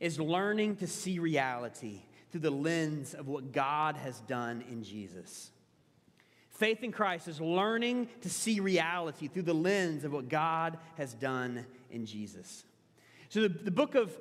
is 0.00 0.20
learning 0.20 0.76
to 0.76 0.86
see 0.86 1.18
reality 1.18 2.02
through 2.30 2.42
the 2.42 2.50
lens 2.50 3.14
of 3.14 3.26
what 3.26 3.52
God 3.52 3.96
has 3.96 4.20
done 4.20 4.64
in 4.70 4.84
Jesus. 4.84 5.50
Faith 6.50 6.82
in 6.82 6.92
Christ 6.92 7.28
is 7.28 7.40
learning 7.40 8.08
to 8.22 8.30
see 8.30 8.60
reality 8.60 9.28
through 9.28 9.42
the 9.42 9.54
lens 9.54 10.04
of 10.04 10.12
what 10.12 10.28
God 10.28 10.78
has 10.96 11.14
done 11.14 11.66
in 11.90 12.06
Jesus. 12.06 12.64
So, 13.28 13.42
the, 13.42 13.48
the 13.48 13.70
book 13.70 13.94
of 13.94 14.16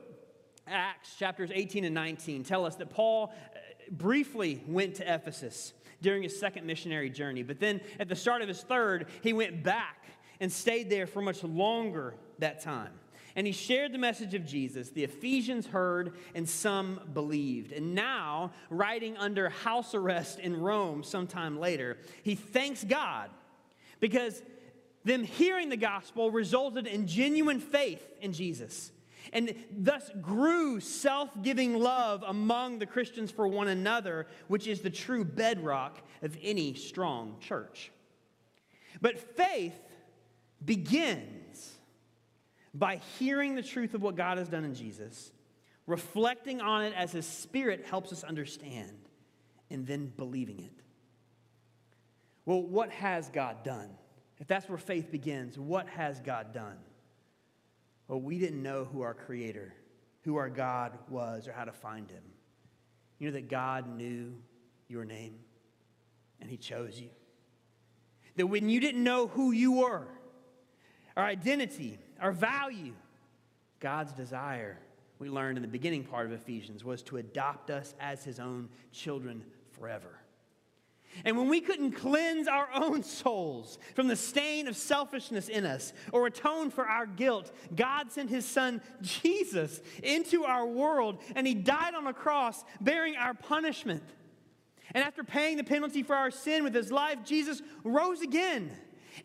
Acts, 0.67 1.15
chapters 1.15 1.49
18 1.53 1.85
and 1.85 1.95
19, 1.95 2.43
tell 2.43 2.65
us 2.65 2.75
that 2.75 2.89
Paul 2.89 3.33
uh, 3.33 3.59
briefly 3.91 4.63
went 4.67 4.95
to 4.95 5.13
Ephesus 5.13 5.73
during 6.01 6.23
his 6.23 6.37
second 6.37 6.65
missionary 6.65 7.09
journey, 7.09 7.41
but 7.41 7.59
then 7.59 7.81
at 7.99 8.07
the 8.07 8.15
start 8.15 8.41
of 8.41 8.47
his 8.47 8.61
third, 8.61 9.07
he 9.23 9.33
went 9.33 9.63
back 9.63 10.06
and 10.39 10.51
stayed 10.51 10.89
there 10.89 11.07
for 11.07 11.21
much 11.21 11.43
longer 11.43 12.15
that 12.39 12.61
time. 12.61 12.91
And 13.35 13.45
he 13.45 13.53
shared 13.53 13.93
the 13.93 13.99
message 13.99 14.33
of 14.33 14.45
Jesus. 14.45 14.89
The 14.89 15.03
Ephesians 15.03 15.67
heard, 15.67 16.17
and 16.33 16.49
some 16.49 16.99
believed. 17.13 17.71
And 17.71 17.93
now, 17.93 18.51
writing 18.71 19.15
under 19.17 19.49
house 19.49 19.93
arrest 19.93 20.39
in 20.39 20.59
Rome 20.59 21.03
sometime 21.03 21.59
later, 21.59 21.97
he 22.23 22.33
thanks 22.33 22.83
God 22.83 23.29
because 23.99 24.41
them 25.05 25.23
hearing 25.23 25.69
the 25.69 25.77
gospel 25.77 26.31
resulted 26.31 26.87
in 26.87 27.05
genuine 27.07 27.59
faith 27.59 28.03
in 28.21 28.33
Jesus 28.33 28.91
and 29.33 29.53
thus 29.71 30.09
grew 30.21 30.79
self 30.79 31.29
giving 31.41 31.75
love 31.79 32.23
among 32.25 32.79
the 32.79 32.85
Christians 32.85 33.31
for 33.31 33.47
one 33.47 33.67
another, 33.67 34.27
which 34.47 34.67
is 34.67 34.81
the 34.81 34.89
true 34.89 35.23
bedrock 35.23 35.99
of 36.21 36.37
any 36.41 36.73
strong 36.73 37.35
church. 37.39 37.91
But 39.01 39.19
faith 39.35 39.79
begins 40.63 41.77
by 42.73 42.97
hearing 43.17 43.55
the 43.55 43.63
truth 43.63 43.93
of 43.93 44.01
what 44.01 44.15
God 44.15 44.37
has 44.37 44.47
done 44.47 44.63
in 44.63 44.75
Jesus, 44.75 45.31
reflecting 45.85 46.61
on 46.61 46.83
it 46.83 46.93
as 46.95 47.11
His 47.11 47.25
Spirit 47.25 47.85
helps 47.89 48.11
us 48.11 48.23
understand, 48.23 48.97
and 49.69 49.85
then 49.85 50.11
believing 50.15 50.59
it. 50.59 50.83
Well, 52.45 52.61
what 52.61 52.91
has 52.91 53.29
God 53.29 53.63
done? 53.63 53.89
If 54.39 54.47
that's 54.47 54.69
where 54.69 54.77
faith 54.77 55.11
begins, 55.11 55.57
what 55.57 55.87
has 55.89 56.19
God 56.21 56.53
done? 56.53 56.77
Well, 58.07 58.21
we 58.21 58.39
didn't 58.39 58.61
know 58.63 58.85
who 58.85 59.01
our 59.01 59.13
Creator, 59.13 59.73
who 60.23 60.37
our 60.37 60.49
God 60.49 60.97
was, 61.09 61.47
or 61.47 61.51
how 61.51 61.65
to 61.65 61.71
find 61.71 62.09
Him. 62.09 62.23
You 63.19 63.27
know 63.27 63.33
that 63.33 63.49
God 63.49 63.97
knew 63.97 64.33
your 64.87 65.03
name 65.03 65.35
and 66.39 66.49
He 66.49 66.57
chose 66.57 66.99
you. 66.99 67.09
That 68.35 68.47
when 68.47 68.69
you 68.69 68.79
didn't 68.79 69.03
know 69.03 69.27
who 69.27 69.51
you 69.51 69.71
were, 69.73 70.07
our 71.17 71.25
identity, 71.25 71.99
our 72.21 72.31
value. 72.31 72.93
God's 73.79 74.13
desire, 74.13 74.77
we 75.19 75.29
learned 75.29 75.57
in 75.57 75.63
the 75.63 75.67
beginning 75.67 76.03
part 76.03 76.27
of 76.27 76.31
Ephesians, 76.31 76.83
was 76.83 77.01
to 77.03 77.17
adopt 77.17 77.69
us 77.69 77.95
as 77.99 78.23
his 78.23 78.39
own 78.39 78.69
children 78.91 79.43
forever. 79.71 80.19
And 81.25 81.35
when 81.35 81.49
we 81.49 81.61
couldn't 81.61 81.93
cleanse 81.93 82.47
our 82.47 82.69
own 82.73 83.01
souls 83.01 83.79
from 83.95 84.07
the 84.07 84.15
stain 84.15 84.67
of 84.67 84.77
selfishness 84.77 85.49
in 85.49 85.65
us 85.65 85.93
or 86.11 86.27
atone 86.27 86.69
for 86.69 86.85
our 86.85 87.07
guilt, 87.07 87.51
God 87.75 88.11
sent 88.11 88.29
his 88.29 88.45
son 88.45 88.81
Jesus 89.01 89.81
into 90.03 90.43
our 90.43 90.67
world 90.67 91.19
and 91.35 91.47
he 91.47 91.55
died 91.55 91.95
on 91.95 92.05
a 92.05 92.13
cross 92.13 92.63
bearing 92.81 93.15
our 93.15 93.33
punishment. 93.33 94.03
And 94.93 95.03
after 95.03 95.23
paying 95.23 95.57
the 95.57 95.63
penalty 95.63 96.03
for 96.03 96.15
our 96.15 96.29
sin 96.29 96.63
with 96.63 96.75
his 96.75 96.91
life, 96.91 97.23
Jesus 97.25 97.63
rose 97.83 98.21
again 98.21 98.71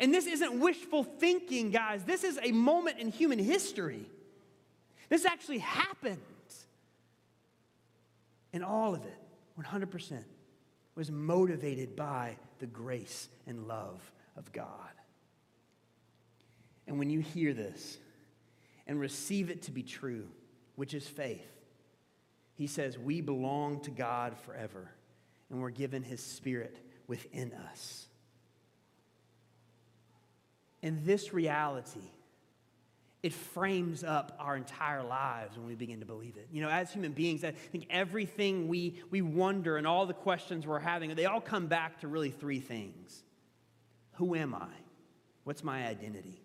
and 0.01 0.13
this 0.13 0.27
isn't 0.27 0.61
wishful 0.61 1.05
thinking, 1.05 1.71
guys. 1.71 2.05
This 2.05 2.25
is 2.25 2.39
a 2.43 2.53
moment 2.53 2.99
in 2.99 3.09
human 3.09 3.39
history. 3.39 4.07
This 5.09 5.25
actually 5.25 5.59
happened. 5.59 6.19
And 8.53 8.65
all 8.65 8.95
of 8.95 9.05
it, 9.05 9.19
100%, 9.61 10.25
was 10.95 11.11
motivated 11.11 11.97
by 11.97 12.37
the 12.59 12.67
grace 12.67 13.29
and 13.47 13.67
love 13.67 14.01
of 14.37 14.53
God. 14.53 14.69
And 16.87 16.99
when 16.99 17.11
you 17.11 17.21
hear 17.21 17.55
this 17.55 17.99
and 18.87 19.01
receive 19.01 19.51
it 19.51 19.63
to 19.63 19.71
be 19.71 19.83
true, 19.83 20.29
which 20.77 20.95
is 20.95 21.07
faith, 21.07 21.47
he 22.55 22.67
says, 22.67 22.99
We 22.99 23.21
belong 23.21 23.81
to 23.81 23.91
God 23.91 24.37
forever, 24.39 24.91
and 25.51 25.61
we're 25.61 25.71
given 25.71 26.03
his 26.03 26.23
spirit 26.23 26.77
within 27.07 27.53
us. 27.71 28.07
And 30.83 31.05
this 31.05 31.33
reality, 31.33 32.11
it 33.23 33.33
frames 33.33 34.03
up 34.03 34.37
our 34.41 34.57
entire 34.57 35.05
lives 35.05 35.57
when 35.57 35.67
we 35.67 35.75
begin 35.75 36.01
to 36.01 36.07
believe 36.07 36.37
it. 36.37 36.49
You 36.51 36.63
know, 36.63 36.69
as 36.69 36.93
human 36.93 37.13
beings, 37.13 37.45
I 37.45 37.53
think 37.53 37.87
everything 37.89 38.67
we, 38.67 39.01
we 39.11 39.23
wonder 39.23 39.77
and 39.77 39.87
all 39.87 40.07
the 40.07 40.15
questions 40.15 40.67
we're 40.67 40.81
having, 40.81 41.15
they 41.15 41.27
all 41.27 41.41
come 41.41 41.69
back 41.69 42.01
to 42.01 42.09
really 42.09 42.31
three 42.31 42.61
things 42.61 43.23
Who 44.15 44.35
am 44.35 44.55
I? 44.55 44.69
What's 45.45 45.63
my 45.65 45.87
identity? 45.87 46.41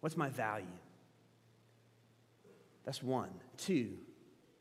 What's 0.00 0.16
my 0.16 0.30
value? 0.30 0.66
That's 2.84 3.02
one. 3.02 3.30
Two, 3.58 3.92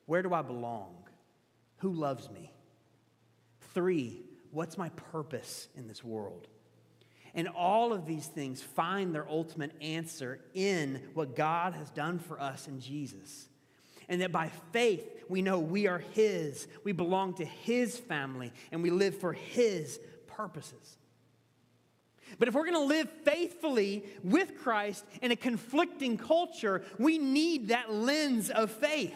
where 0.05 0.21
do 0.21 0.33
I 0.33 0.41
belong? 0.41 0.95
Who 1.77 1.93
loves 1.93 2.29
me? 2.29 2.51
Three, 3.73 4.21
what's 4.51 4.77
my 4.77 4.89
purpose 4.89 5.69
in 5.75 5.87
this 5.87 6.03
world? 6.03 6.47
And 7.35 7.47
all 7.47 7.93
of 7.93 8.05
these 8.05 8.27
things 8.27 8.61
find 8.61 9.13
their 9.13 9.27
ultimate 9.29 9.71
answer 9.81 10.39
in 10.53 11.01
what 11.13 11.35
God 11.35 11.73
has 11.73 11.89
done 11.91 12.19
for 12.19 12.39
us 12.41 12.67
in 12.67 12.79
Jesus. 12.79 13.47
And 14.07 14.21
that 14.21 14.31
by 14.31 14.49
faith, 14.71 15.07
we 15.29 15.41
know 15.41 15.59
we 15.59 15.87
are 15.87 15.99
His, 15.99 16.67
we 16.83 16.91
belong 16.91 17.35
to 17.35 17.45
His 17.45 17.97
family, 17.97 18.51
and 18.71 18.81
we 18.81 18.89
live 18.89 19.19
for 19.19 19.33
His 19.33 19.99
purposes. 20.27 20.97
But 22.37 22.47
if 22.47 22.53
we're 22.53 22.65
going 22.65 22.73
to 22.73 22.79
live 22.81 23.09
faithfully 23.23 24.03
with 24.23 24.57
Christ 24.59 25.05
in 25.21 25.31
a 25.31 25.35
conflicting 25.35 26.17
culture, 26.17 26.83
we 26.97 27.17
need 27.17 27.69
that 27.69 27.91
lens 27.91 28.49
of 28.49 28.71
faith. 28.71 29.15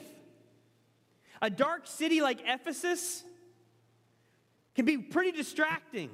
A 1.41 1.49
dark 1.49 1.87
city 1.87 2.21
like 2.21 2.39
Ephesus 2.45 3.23
can 4.75 4.85
be 4.85 4.97
pretty 4.97 5.31
distracting. 5.31 6.09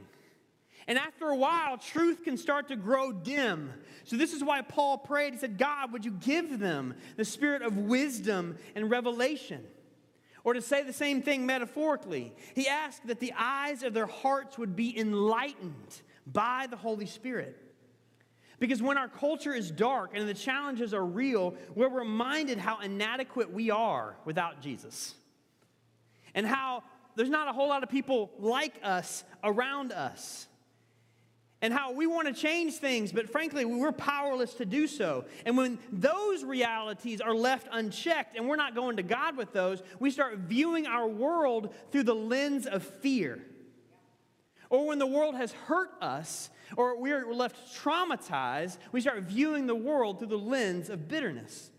And 0.90 0.98
after 0.98 1.28
a 1.28 1.36
while, 1.36 1.78
truth 1.78 2.24
can 2.24 2.36
start 2.36 2.70
to 2.70 2.76
grow 2.76 3.12
dim. 3.12 3.72
So, 4.06 4.18
this 4.18 4.34
is 4.34 4.44
why 4.44 4.64
Paul 4.64 4.98
prayed. 4.98 5.34
He 5.34 5.40
said, 5.40 5.60
God, 5.60 5.94
would 5.94 6.04
you 6.04 6.12
give 6.12 6.58
them 6.58 6.96
the 7.16 7.24
spirit 7.24 7.62
of 7.62 7.78
wisdom 7.78 8.58
and 8.74 8.90
revelation? 8.90 9.64
Or 10.44 10.56
to 10.56 10.62
say 10.62 10.82
the 10.82 10.92
same 10.92 11.22
thing 11.22 11.46
metaphorically, 11.46 12.34
he 12.56 12.68
asked 12.68 13.06
that 13.06 13.20
the 13.20 13.34
eyes 13.38 13.84
of 13.84 13.94
their 13.94 14.08
hearts 14.08 14.58
would 14.58 14.76
be 14.76 14.98
enlightened 14.98 16.02
by 16.26 16.66
the 16.68 16.78
Holy 16.78 17.06
Spirit. 17.06 17.56
Because 18.58 18.82
when 18.82 18.98
our 18.98 19.08
culture 19.08 19.54
is 19.54 19.70
dark 19.70 20.12
and 20.16 20.28
the 20.28 20.34
challenges 20.34 20.92
are 20.92 21.06
real, 21.06 21.54
we're 21.76 21.88
reminded 21.88 22.58
how 22.58 22.80
inadequate 22.80 23.54
we 23.54 23.70
are 23.70 24.16
without 24.26 24.60
Jesus. 24.60 25.14
And 26.34 26.48
how 26.48 26.84
there's 27.16 27.30
not 27.30 27.48
a 27.48 27.54
whole 27.54 27.70
lot 27.70 27.84
of 27.84 27.90
people 27.90 28.32
like 28.40 28.74
us 28.82 29.24
around 29.44 29.92
us. 29.92 30.48
And 31.62 31.74
how 31.74 31.92
we 31.92 32.08
want 32.08 32.28
to 32.28 32.34
change 32.34 32.76
things, 32.76 33.12
but 33.12 33.30
frankly, 33.30 33.66
we're 33.66 33.92
powerless 33.92 34.54
to 34.56 34.66
do 34.66 34.88
so. 34.88 35.26
And 35.46 35.58
when 35.58 35.78
those 35.92 36.44
realities 36.46 37.20
are 37.20 37.34
left 37.34 37.68
unchecked 37.70 38.38
and 38.38 38.48
we're 38.48 38.56
not 38.56 38.76
going 38.76 38.96
to 38.96 39.04
God 39.04 39.36
with 39.36 39.52
those, 39.52 39.84
we 40.00 40.10
start 40.10 40.38
viewing 40.38 40.88
our 40.88 41.08
world 41.08 41.74
through 41.92 42.04
the 42.04 42.16
lens 42.16 42.66
of 42.66 42.84
fear. 42.84 43.44
Or 44.70 44.88
when 44.88 45.00
the 45.00 45.08
world 45.08 45.36
has 45.36 45.52
hurt 45.52 45.90
us 46.00 46.50
or 46.78 46.98
we're 46.98 47.34
left 47.34 47.76
traumatized, 47.76 48.78
we 48.94 49.02
start 49.02 49.24
viewing 49.24 49.68
the 49.68 49.76
world 49.76 50.20
through 50.20 50.28
the 50.30 50.38
lens 50.38 50.90
of 50.90 51.10
bitterness. 51.10 51.72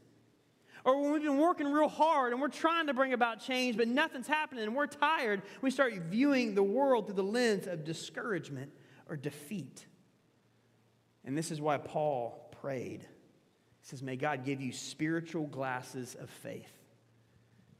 Or 0.85 1.01
when 1.01 1.13
we've 1.13 1.23
been 1.23 1.39
working 1.39 1.71
real 1.71 1.89
hard 1.89 2.33
and 2.33 2.40
we're 2.40 2.49
trying 2.49 2.87
to 2.88 2.95
bring 2.95 3.14
about 3.14 3.40
change, 3.40 3.79
but 3.79 3.88
nothing's 3.88 4.27
happening 4.27 4.64
and 4.64 4.75
we're 4.75 4.87
tired, 4.87 5.40
we 5.62 5.71
start 5.71 5.95
viewing 5.95 6.55
the 6.55 6.62
world 6.62 7.07
through 7.07 7.16
the 7.16 7.23
lens 7.23 7.66
of 7.66 7.85
discouragement 7.85 8.73
or 9.11 9.16
defeat. 9.16 9.85
And 11.25 11.37
this 11.37 11.51
is 11.51 11.61
why 11.61 11.77
Paul 11.77 12.49
prayed. 12.62 13.03
He 13.03 13.88
says, 13.88 14.03
May 14.03 14.16
God 14.16 14.44
give 14.44 14.61
you 14.61 14.73
spiritual 14.73 15.46
glasses 15.46 16.16
of 16.18 16.31
faith, 16.31 16.73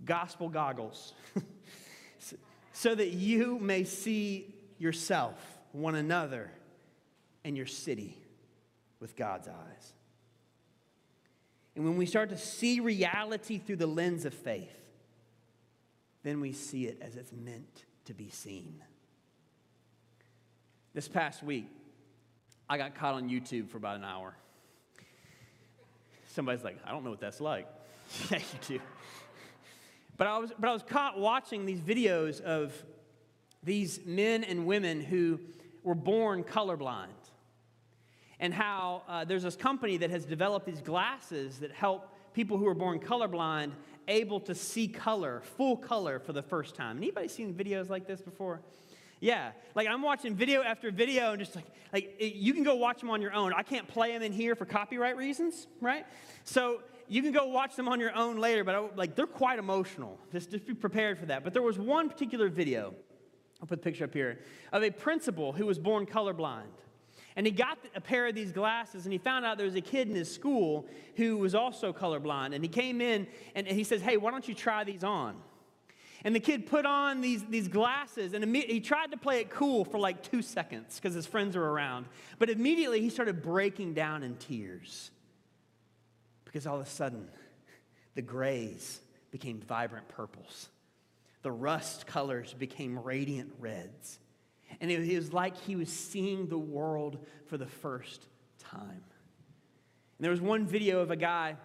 gospel 0.05 0.49
goggles, 0.49 1.15
so 2.73 2.95
that 2.95 3.13
you 3.13 3.59
may 3.59 3.85
see 3.85 4.55
yourself, 4.79 5.41
one 5.73 5.95
another, 5.95 6.51
and 7.45 7.57
your 7.57 7.67
city 7.67 8.19
with 8.99 9.17
God's 9.17 9.49
eyes. 9.49 9.93
And 11.77 11.85
when 11.85 11.97
we 11.97 12.05
start 12.05 12.31
to 12.31 12.37
see 12.37 12.81
reality 12.81 13.59
through 13.59 13.77
the 13.77 13.87
lens 13.87 14.25
of 14.25 14.35
faith, 14.35 14.77
then 16.23 16.41
we 16.41 16.53
see 16.53 16.87
it 16.87 16.99
as 17.01 17.17
it's 17.17 17.33
meant 17.33 17.85
to 18.07 18.13
be 18.13 18.29
seen. 18.29 18.83
This 20.93 21.07
past 21.07 21.45
week, 21.45 21.69
I 22.69 22.77
got 22.77 22.97
caught 22.97 23.15
on 23.15 23.29
YouTube 23.29 23.69
for 23.69 23.77
about 23.77 23.97
an 23.97 24.03
hour. 24.03 24.35
Somebody's 26.27 26.65
like, 26.65 26.79
I 26.85 26.91
don't 26.91 27.05
know 27.05 27.11
what 27.11 27.21
that's 27.21 27.41
like. 27.41 27.69
yeah, 28.31 28.39
you 28.39 28.79
do. 28.79 28.81
But 30.17 30.27
I, 30.27 30.39
was, 30.39 30.53
but 30.59 30.69
I 30.69 30.73
was 30.73 30.83
caught 30.83 31.17
watching 31.17 31.65
these 31.65 31.81
videos 31.81 32.41
of 32.41 32.75
these 33.63 34.01
men 34.05 34.43
and 34.43 34.67
women 34.67 35.01
who 35.01 35.39
were 35.85 35.95
born 35.95 36.43
colorblind. 36.43 37.07
And 38.41 38.53
how 38.53 39.03
uh, 39.07 39.25
there's 39.25 39.45
this 39.45 39.55
company 39.55 39.97
that 39.99 40.11
has 40.11 40.25
developed 40.25 40.67
these 40.67 40.81
glasses 40.81 41.61
that 41.61 41.71
help 41.71 42.13
people 42.35 42.59
who 42.59 42.67
are 42.67 42.75
born 42.75 42.99
colorblind 42.99 43.73
able 44.09 44.41
to 44.41 44.57
see 44.57 44.89
color, 44.89 45.41
full 45.57 45.77
color 45.77 46.19
for 46.19 46.33
the 46.33 46.43
first 46.43 46.75
time. 46.75 46.97
Anybody 46.97 47.29
seen 47.29 47.55
videos 47.55 47.89
like 47.89 48.09
this 48.09 48.21
before? 48.21 48.61
Yeah, 49.21 49.53
like 49.75 49.87
I'm 49.87 50.03
watching 50.03 50.35
video 50.35 50.63
after 50.63 50.91
video 50.91 51.33
and 51.33 51.39
just 51.39 51.55
like, 51.55 51.67
like 51.93 52.17
you 52.19 52.55
can 52.55 52.63
go 52.63 52.75
watch 52.75 53.01
them 53.01 53.11
on 53.11 53.21
your 53.21 53.33
own. 53.33 53.53
I 53.53 53.63
can't 53.63 53.87
play 53.87 54.13
them 54.13 54.23
in 54.23 54.33
here 54.33 54.55
for 54.55 54.65
copyright 54.65 55.17
reasons, 55.17 55.67
right? 55.81 56.07
So 56.45 56.81
you 57.07 57.23
can 57.23 57.33
go 57.33 57.47
watch 57.47 57.77
them 57.77 57.87
on 57.87 58.01
your 58.01 58.15
own 58.17 58.39
later, 58.39 58.65
but 58.65 58.75
I, 58.75 58.89
like 58.97 59.15
they're 59.17 59.27
quite 59.27 59.59
emotional. 59.59 60.19
Just, 60.33 60.51
just 60.51 60.67
be 60.67 60.75
prepared 60.75 61.19
for 61.19 61.27
that. 61.27 61.45
But 61.45 61.53
there 61.53 61.63
was 61.63 61.79
one 61.79 62.09
particular 62.09 62.49
video 62.49 62.95
I'll 63.61 63.67
put 63.67 63.83
the 63.83 63.85
picture 63.85 64.05
up 64.05 64.15
here, 64.15 64.39
of 64.73 64.83
a 64.83 64.91
principal 64.91 65.53
who 65.53 65.67
was 65.67 65.79
born 65.79 66.07
colorblind. 66.07 66.65
And 67.37 67.47
he 67.47 67.53
got 67.53 67.79
a 67.95 68.01
pair 68.01 68.27
of 68.27 68.35
these 68.35 68.53
glasses 68.53 69.05
and 69.05 69.13
he 69.13 69.19
found 69.19 69.45
out 69.45 69.57
there 69.57 69.67
was 69.67 69.77
a 69.77 69.81
kid 69.81 70.09
in 70.09 70.15
his 70.15 70.33
school 70.33 70.87
who 71.17 71.37
was 71.37 71.55
also 71.55 71.93
colorblind. 71.93 72.55
And 72.55 72.65
he 72.65 72.69
came 72.69 73.01
in 73.01 73.27
and 73.55 73.67
he 73.67 73.85
says, 73.85 74.03
Hey, 74.03 74.17
why 74.17 74.31
don't 74.31 74.49
you 74.49 74.55
try 74.55 74.83
these 74.85 75.05
on? 75.05 75.37
And 76.25 76.35
the 76.35 76.41
kid 76.41 76.67
put 76.67 76.85
on 76.85 77.21
these, 77.21 77.45
these 77.45 77.69
glasses 77.69 78.35
and 78.35 78.55
he 78.55 78.81
tried 78.81 79.13
to 79.13 79.17
play 79.17 79.41
it 79.41 79.51
cool 79.51 79.85
for 79.85 79.99
like 79.99 80.23
two 80.23 80.43
seconds 80.43 80.97
because 80.97 81.15
his 81.15 81.27
friends 81.27 81.57
were 81.57 81.73
around. 81.73 82.07
But 82.39 82.51
immediately 82.51 83.01
he 83.01 83.11
started 83.11 83.43
breaking 83.43 83.95
down 83.95 84.23
in 84.23 84.37
tears 84.37 85.11
because 86.45 86.67
all 86.67 86.81
of 86.81 86.87
a 86.87 86.91
sudden 86.91 87.29
the 88.15 88.23
grays 88.23 89.01
became 89.31 89.61
vibrant 89.61 90.09
purples 90.09 90.69
the 91.43 91.51
rust 91.51 92.07
colors 92.07 92.55
became 92.55 92.99
radiant 92.99 93.53
reds. 93.59 94.19
And 94.81 94.91
it 94.91 95.17
was 95.17 95.33
like 95.33 95.57
he 95.57 95.77
was 95.77 95.89
seeing 95.89 96.49
the 96.49 96.59
world 96.59 97.25
for 97.47 97.57
the 97.57 97.67
first 97.67 98.27
time. 98.59 99.03
And 100.19 100.25
there 100.25 100.31
was 100.31 100.41
one 100.41 100.67
video 100.67 101.01
of 101.01 101.11
a 101.11 101.17
guy 101.17 101.57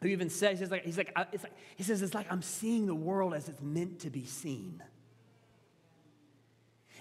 who 0.00 0.08
even 0.08 0.30
says, 0.30 0.60
he's 0.60 0.70
like, 0.70 0.84
he's 0.84 0.96
like, 0.96 1.12
it's 1.32 1.42
like, 1.42 1.52
he 1.76 1.82
says, 1.82 2.02
it's 2.02 2.14
like 2.14 2.30
I'm 2.30 2.42
seeing 2.42 2.86
the 2.86 2.94
world 2.94 3.34
as 3.34 3.48
it's 3.48 3.60
meant 3.60 4.00
to 4.00 4.10
be 4.10 4.24
seen. 4.24 4.82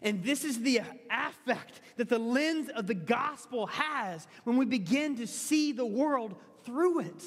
And 0.01 0.23
this 0.23 0.43
is 0.43 0.61
the 0.61 0.81
affect 1.09 1.81
that 1.97 2.09
the 2.09 2.19
lens 2.19 2.69
of 2.69 2.87
the 2.87 2.93
gospel 2.93 3.67
has 3.67 4.27
when 4.43 4.57
we 4.57 4.65
begin 4.65 5.17
to 5.17 5.27
see 5.27 5.71
the 5.71 5.85
world 5.85 6.35
through 6.63 7.01
it. 7.01 7.23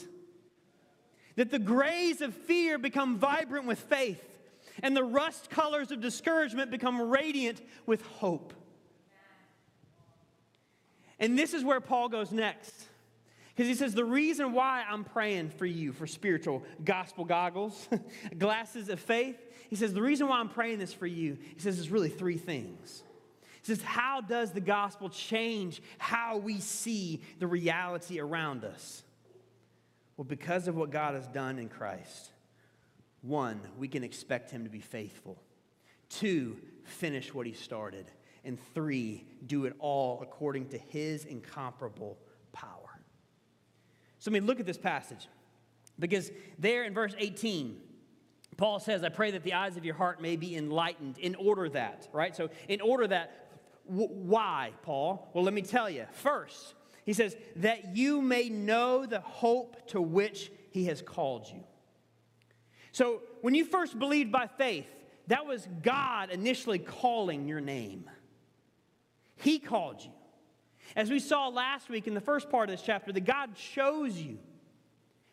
That 1.37 1.50
the 1.50 1.58
grays 1.58 2.20
of 2.20 2.35
fear 2.35 2.78
become 2.78 3.18
vibrant 3.18 3.66
with 3.66 3.78
faith 3.78 4.22
and 4.82 4.96
the 4.96 5.04
rust 5.04 5.50
colors 5.50 5.90
of 5.90 6.00
discouragement 6.00 6.70
become 6.70 7.00
radiant 7.00 7.61
with 7.87 8.02
hope. 8.02 8.54
And 11.18 11.38
this 11.38 11.54
is 11.54 11.62
where 11.62 11.80
Paul 11.80 12.08
goes 12.08 12.32
next. 12.32 12.88
Because 13.54 13.68
he 13.68 13.74
says, 13.74 13.94
The 13.94 14.04
reason 14.04 14.52
why 14.52 14.84
I'm 14.88 15.04
praying 15.04 15.50
for 15.50 15.66
you 15.66 15.92
for 15.92 16.06
spiritual 16.06 16.62
gospel 16.84 17.24
goggles, 17.24 17.88
glasses 18.38 18.88
of 18.88 19.00
faith, 19.00 19.36
he 19.68 19.76
says, 19.76 19.92
The 19.92 20.02
reason 20.02 20.28
why 20.28 20.38
I'm 20.38 20.48
praying 20.48 20.78
this 20.78 20.92
for 20.92 21.06
you, 21.06 21.38
he 21.54 21.60
says, 21.60 21.78
is 21.78 21.90
really 21.90 22.08
three 22.08 22.38
things. 22.38 23.02
He 23.62 23.74
says, 23.74 23.82
How 23.82 24.20
does 24.20 24.52
the 24.52 24.60
gospel 24.60 25.08
change 25.08 25.82
how 25.98 26.38
we 26.38 26.60
see 26.60 27.22
the 27.38 27.46
reality 27.46 28.20
around 28.20 28.64
us? 28.64 29.02
Well, 30.16 30.24
because 30.24 30.68
of 30.68 30.76
what 30.76 30.90
God 30.90 31.14
has 31.14 31.26
done 31.28 31.58
in 31.58 31.68
Christ, 31.68 32.30
one, 33.22 33.60
we 33.78 33.88
can 33.88 34.04
expect 34.04 34.50
him 34.50 34.64
to 34.64 34.70
be 34.70 34.80
faithful. 34.80 35.40
Two, 36.08 36.56
finish 36.84 37.32
what 37.32 37.46
he 37.46 37.52
started. 37.52 38.06
And 38.44 38.58
three, 38.74 39.24
do 39.46 39.64
it 39.66 39.74
all 39.78 40.20
according 40.20 40.68
to 40.70 40.78
his 40.78 41.24
incomparable. 41.24 42.18
So, 44.22 44.30
I 44.30 44.35
mean, 44.35 44.46
look 44.46 44.61
at 44.61 44.66
this 44.66 44.78
passage. 44.78 45.26
Because 45.98 46.30
there 46.56 46.85
in 46.85 46.94
verse 46.94 47.12
18, 47.18 47.76
Paul 48.56 48.78
says, 48.78 49.02
I 49.02 49.08
pray 49.08 49.32
that 49.32 49.42
the 49.42 49.54
eyes 49.54 49.76
of 49.76 49.85
your 49.85 49.96
heart 49.96 50.22
may 50.22 50.37
be 50.37 50.54
enlightened 50.54 51.18
in 51.18 51.35
order 51.35 51.68
that, 51.70 52.08
right? 52.12 52.35
So, 52.37 52.48
in 52.68 52.80
order 52.80 53.08
that, 53.08 53.48
w- 53.88 54.06
why, 54.06 54.74
Paul? 54.82 55.28
Well, 55.35 55.42
let 55.42 55.52
me 55.52 55.62
tell 55.62 55.90
you. 55.90 56.06
First, 56.12 56.74
he 57.04 57.14
says, 57.14 57.37
that 57.56 57.96
you 57.96 58.22
may 58.22 58.48
know 58.48 59.06
the 59.06 59.18
hope 59.18 59.88
to 59.88 60.00
which 60.00 60.52
he 60.70 60.85
has 60.85 61.02
called 61.02 61.48
you. 61.52 61.64
So, 62.92 63.22
when 63.40 63.56
you 63.56 63.64
first 63.64 63.98
believed 63.98 64.30
by 64.30 64.46
faith, 64.46 64.87
that 65.26 65.46
was 65.46 65.66
God 65.82 66.30
initially 66.30 66.78
calling 66.78 67.48
your 67.48 67.61
name. 67.61 68.08
He 69.35 69.58
called 69.58 70.00
you. 70.00 70.12
As 70.94 71.11
we 71.11 71.18
saw 71.18 71.48
last 71.48 71.88
week 71.88 72.07
in 72.07 72.14
the 72.14 72.20
first 72.20 72.50
part 72.50 72.68
of 72.68 72.76
this 72.76 72.85
chapter, 72.85 73.12
that 73.12 73.24
God 73.24 73.55
chose 73.55 74.16
you, 74.18 74.38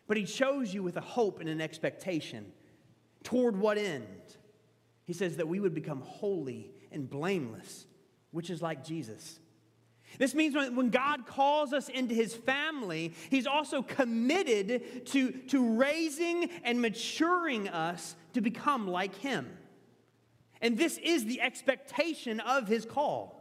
but 0.06 0.16
He 0.16 0.24
chose 0.24 0.72
you 0.72 0.82
with 0.82 0.96
a 0.96 1.02
hope 1.02 1.40
and 1.40 1.48
an 1.48 1.60
expectation. 1.60 2.52
Toward 3.22 3.56
what 3.56 3.78
end? 3.78 4.06
He 5.04 5.12
says 5.12 5.36
that 5.36 5.48
we 5.48 5.60
would 5.60 5.74
become 5.74 6.00
holy 6.00 6.70
and 6.92 7.08
blameless, 7.08 7.86
which 8.30 8.48
is 8.48 8.62
like 8.62 8.84
Jesus. 8.84 9.40
This 10.18 10.34
means 10.34 10.54
when, 10.54 10.90
God 10.90 11.26
calls 11.26 11.72
us 11.72 11.88
into 11.88 12.14
his 12.14 12.34
family, 12.34 13.14
he's 13.30 13.46
also 13.46 13.82
committed 13.82 15.06
to, 15.06 15.30
to 15.48 15.76
raising 15.76 16.50
and 16.64 16.82
maturing 16.82 17.68
us 17.68 18.16
to 18.32 18.40
become 18.40 18.88
like 18.88 19.14
him. 19.16 19.48
And 20.60 20.76
this 20.76 20.98
is 20.98 21.24
the 21.24 21.40
expectation 21.40 22.40
of 22.40 22.66
his 22.66 22.84
call 22.84 23.39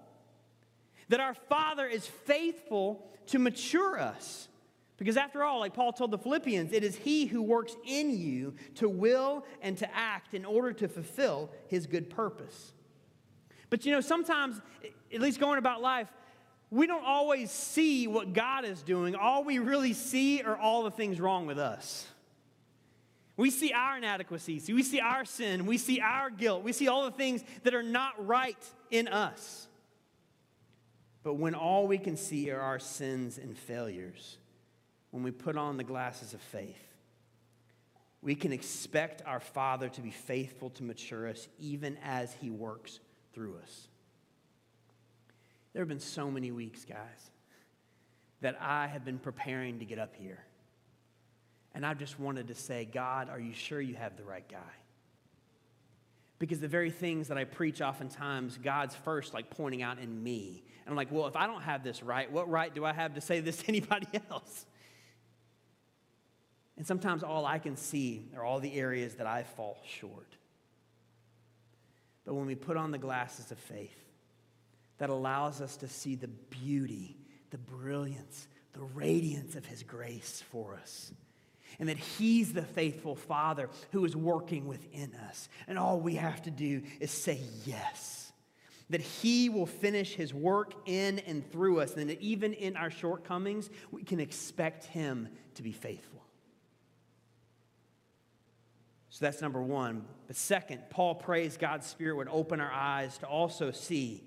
that 1.09 1.19
our 1.19 1.33
Father 1.33 1.85
is 1.85 2.05
faithful 2.05 3.05
to 3.27 3.39
mature 3.39 3.99
us. 3.99 4.47
Because 4.97 5.17
after 5.17 5.43
all, 5.43 5.59
like 5.59 5.73
Paul 5.73 5.93
told 5.93 6.11
the 6.11 6.17
Philippians, 6.17 6.73
it 6.73 6.83
is 6.83 6.95
he 6.95 7.25
who 7.25 7.41
works 7.41 7.75
in 7.85 8.17
you 8.17 8.53
to 8.75 8.89
will 8.89 9.45
and 9.61 9.77
to 9.77 9.95
act 9.95 10.33
in 10.33 10.43
order 10.43 10.73
to 10.73 10.87
fulfill 10.87 11.49
his 11.67 11.87
good 11.87 12.09
purpose. 12.09 12.73
But 13.69 13.85
you 13.85 13.93
know, 13.93 14.01
sometimes, 14.01 14.59
at 15.13 15.21
least 15.21 15.39
going 15.39 15.57
about 15.57 15.81
life, 15.81 16.09
we 16.69 16.85
don't 16.85 17.05
always 17.05 17.49
see 17.49 18.07
what 18.07 18.33
God 18.33 18.65
is 18.65 18.83
doing. 18.83 19.15
All 19.15 19.43
we 19.43 19.57
really 19.59 19.93
see 19.93 20.41
are 20.41 20.57
all 20.57 20.83
the 20.83 20.91
things 20.91 21.19
wrong 21.19 21.47
with 21.47 21.57
us. 21.57 22.05
We 23.37 23.51
see 23.51 23.71
our 23.71 23.97
inadequacies, 23.97 24.67
we 24.67 24.83
see 24.83 24.99
our 24.99 25.23
sin, 25.23 25.65
we 25.65 25.77
see 25.77 26.01
our 26.01 26.29
guilt, 26.29 26.61
we 26.61 26.73
see 26.73 26.89
all 26.89 27.05
the 27.05 27.11
things 27.11 27.41
that 27.63 27.73
are 27.73 27.81
not 27.81 28.27
right 28.27 28.57
in 28.91 29.07
us. 29.07 29.68
But 31.23 31.35
when 31.35 31.55
all 31.55 31.87
we 31.87 31.97
can 31.97 32.15
see 32.15 32.49
are 32.51 32.59
our 32.61 32.79
sins 32.79 33.37
and 33.37 33.57
failures, 33.57 34.37
when 35.11 35.23
we 35.23 35.31
put 35.31 35.57
on 35.57 35.77
the 35.77 35.83
glasses 35.83 36.33
of 36.33 36.41
faith, 36.41 36.77
we 38.21 38.35
can 38.35 38.51
expect 38.51 39.21
our 39.25 39.39
Father 39.39 39.89
to 39.89 40.01
be 40.01 40.11
faithful 40.11 40.69
to 40.71 40.83
mature 40.83 41.27
us 41.27 41.47
even 41.59 41.97
as 42.03 42.33
He 42.33 42.49
works 42.49 42.99
through 43.33 43.57
us. 43.63 43.87
There 45.73 45.81
have 45.81 45.89
been 45.89 45.99
so 45.99 46.29
many 46.31 46.51
weeks, 46.51 46.83
guys, 46.85 47.31
that 48.41 48.57
I 48.61 48.87
have 48.87 49.05
been 49.05 49.19
preparing 49.19 49.79
to 49.79 49.85
get 49.85 49.99
up 49.99 50.15
here. 50.15 50.43
And 51.73 51.85
I 51.85 51.93
just 51.93 52.19
wanted 52.19 52.47
to 52.47 52.55
say, 52.55 52.85
God, 52.91 53.29
are 53.29 53.39
you 53.39 53.53
sure 53.53 53.79
you 53.79 53.95
have 53.95 54.17
the 54.17 54.23
right 54.23 54.47
guy? 54.49 54.57
Because 56.39 56.59
the 56.59 56.67
very 56.67 56.89
things 56.89 57.27
that 57.27 57.37
I 57.37 57.43
preach 57.43 57.81
oftentimes, 57.81 58.57
God's 58.57 58.95
first 58.95 59.33
like 59.33 59.49
pointing 59.49 59.81
out 59.81 59.99
in 59.99 60.23
me. 60.23 60.63
And 60.85 60.91
I'm 60.91 60.95
like, 60.95 61.11
well, 61.11 61.27
if 61.27 61.35
I 61.35 61.45
don't 61.45 61.61
have 61.61 61.83
this 61.83 62.01
right, 62.01 62.31
what 62.31 62.49
right 62.49 62.73
do 62.73 62.85
I 62.85 62.93
have 62.93 63.13
to 63.15 63.21
say 63.21 63.41
this 63.41 63.57
to 63.57 63.67
anybody 63.67 64.07
else? 64.31 64.65
And 66.77 66.87
sometimes 66.87 67.23
all 67.23 67.45
I 67.45 67.59
can 67.59 67.75
see 67.75 68.29
are 68.37 68.43
all 68.43 68.61
the 68.61 68.73
areas 68.73 69.15
that 69.15 69.27
I 69.27 69.43
fall 69.43 69.77
short. 69.85 70.37
But 72.25 72.35
when 72.35 72.45
we 72.45 72.55
put 72.55 72.77
on 72.77 72.91
the 72.91 72.97
glasses 72.97 73.51
of 73.51 73.59
faith, 73.59 73.99
that 74.99 75.09
allows 75.09 75.61
us 75.61 75.75
to 75.77 75.87
see 75.87 76.15
the 76.15 76.27
beauty, 76.27 77.17
the 77.49 77.57
brilliance, 77.57 78.47
the 78.73 78.81
radiance 78.81 79.55
of 79.55 79.65
His 79.65 79.83
grace 79.83 80.43
for 80.51 80.75
us. 80.75 81.11
And 81.79 81.89
that 81.89 81.97
He's 81.97 82.53
the 82.53 82.63
faithful 82.63 83.15
Father 83.15 83.69
who 83.91 84.05
is 84.05 84.15
working 84.15 84.67
within 84.67 85.13
us. 85.27 85.49
And 85.67 85.77
all 85.77 85.99
we 85.99 86.15
have 86.15 86.41
to 86.43 86.51
do 86.51 86.81
is 86.99 87.11
say 87.11 87.39
yes. 87.65 88.31
That 88.89 89.01
He 89.01 89.49
will 89.49 89.65
finish 89.65 90.15
His 90.15 90.33
work 90.33 90.73
in 90.85 91.19
and 91.19 91.49
through 91.51 91.81
us. 91.81 91.95
And 91.95 92.09
that 92.09 92.21
even 92.21 92.53
in 92.53 92.75
our 92.75 92.89
shortcomings, 92.89 93.69
we 93.91 94.03
can 94.03 94.19
expect 94.19 94.85
Him 94.85 95.29
to 95.55 95.63
be 95.63 95.71
faithful. 95.71 96.23
So 99.09 99.25
that's 99.25 99.41
number 99.41 99.61
one. 99.61 100.05
But 100.27 100.35
second, 100.35 100.83
Paul 100.89 101.15
prays 101.15 101.57
God's 101.57 101.87
Spirit 101.87 102.15
would 102.15 102.29
open 102.29 102.61
our 102.61 102.71
eyes 102.71 103.17
to 103.17 103.25
also 103.25 103.71
see 103.71 104.23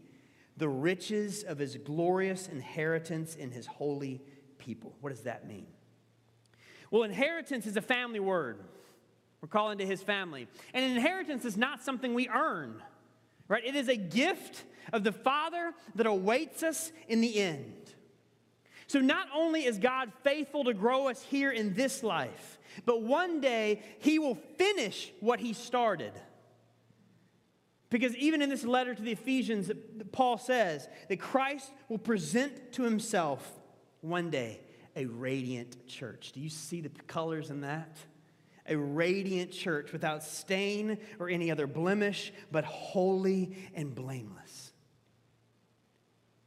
the 0.57 0.69
riches 0.69 1.45
of 1.45 1.59
his 1.59 1.77
glorious 1.77 2.49
inheritance 2.49 3.35
in 3.37 3.51
his 3.51 3.67
holy 3.67 4.21
people. 4.59 4.95
What 5.01 5.11
does 5.11 5.23
that 5.23 5.49
mean? 5.49 5.67
Well, 6.93 7.05
inheritance 7.05 7.67
is 7.67 7.79
a 7.79 7.81
family 7.81 8.21
word. 8.21 8.59
We're 9.41 9.49
calling 9.49 9.79
to 9.79 9.87
his 9.87 10.03
family. 10.03 10.47
And 10.75 10.85
inheritance 10.85 11.47
is 11.47 11.57
not 11.57 11.83
something 11.83 12.13
we 12.13 12.29
earn, 12.29 12.83
right? 13.49 13.65
It 13.65 13.75
is 13.75 13.89
a 13.89 13.97
gift 13.97 14.63
of 14.93 15.03
the 15.03 15.11
Father 15.11 15.73
that 15.95 16.07
awaits 16.07 16.63
us 16.63 16.93
in 17.09 17.23
the 17.23 17.41
end. 17.41 17.95
So, 18.89 19.01
not 19.01 19.27
only 19.35 19.65
is 19.65 19.79
God 19.79 20.13
faithful 20.23 20.65
to 20.65 20.75
grow 20.75 21.09
us 21.09 21.23
here 21.23 21.51
in 21.51 21.73
this 21.73 22.03
life, 22.03 22.59
but 22.85 23.01
one 23.01 23.41
day 23.41 23.83
he 24.01 24.19
will 24.19 24.35
finish 24.35 25.13
what 25.21 25.41
he 25.41 25.55
started. 25.55 26.13
Because 27.89 28.15
even 28.17 28.43
in 28.43 28.51
this 28.51 28.65
letter 28.65 28.95
to 28.95 29.03
the 29.03 29.13
Ephesians, 29.13 29.71
Paul 30.13 30.37
says 30.37 30.89
that 31.09 31.21
Christ 31.21 31.71
will 31.89 31.99
present 31.99 32.73
to 32.73 32.83
himself 32.83 33.51
one 34.03 34.29
day 34.29 34.61
a 34.97 35.07
radiant 35.07 35.87
church. 35.87 36.33
Do 36.33 36.41
you 36.41 36.49
see 36.49 36.81
the 36.81 36.89
colors 37.07 37.51
in 37.51 37.63
that? 37.63 37.97
A 38.67 38.77
radiant 38.77 39.51
church 39.51 39.93
without 39.93 40.23
stain 40.23 40.99
or 41.19 41.29
any 41.29 41.51
other 41.51 41.67
blemish, 41.67 42.33
but 42.51 42.65
holy 42.65 43.57
and 43.75 43.95
blameless. 43.95 44.73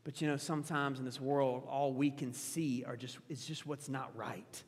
But 0.06 0.22
you 0.22 0.28
know, 0.28 0.38
sometimes 0.38 1.00
in 1.00 1.06
this 1.06 1.20
world, 1.20 1.68
all 1.68 1.92
we 1.92 2.12
can 2.12 2.32
see 2.34 2.84
are 2.86 2.96
just, 2.96 3.18
is 3.28 3.44
just 3.44 3.66
what's 3.66 3.90
not 3.90 4.16
right. 4.16 4.64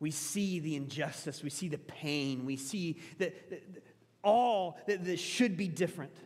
We 0.00 0.10
see 0.10 0.60
the 0.60 0.76
injustice, 0.76 1.42
we 1.42 1.50
see 1.50 1.68
the 1.68 1.78
pain, 1.78 2.44
we 2.44 2.56
see 2.56 2.98
the, 3.18 3.32
all 4.24 4.78
that 4.86 5.04
this 5.04 5.20
should 5.20 5.56
be 5.56 5.68
different. 5.68 6.16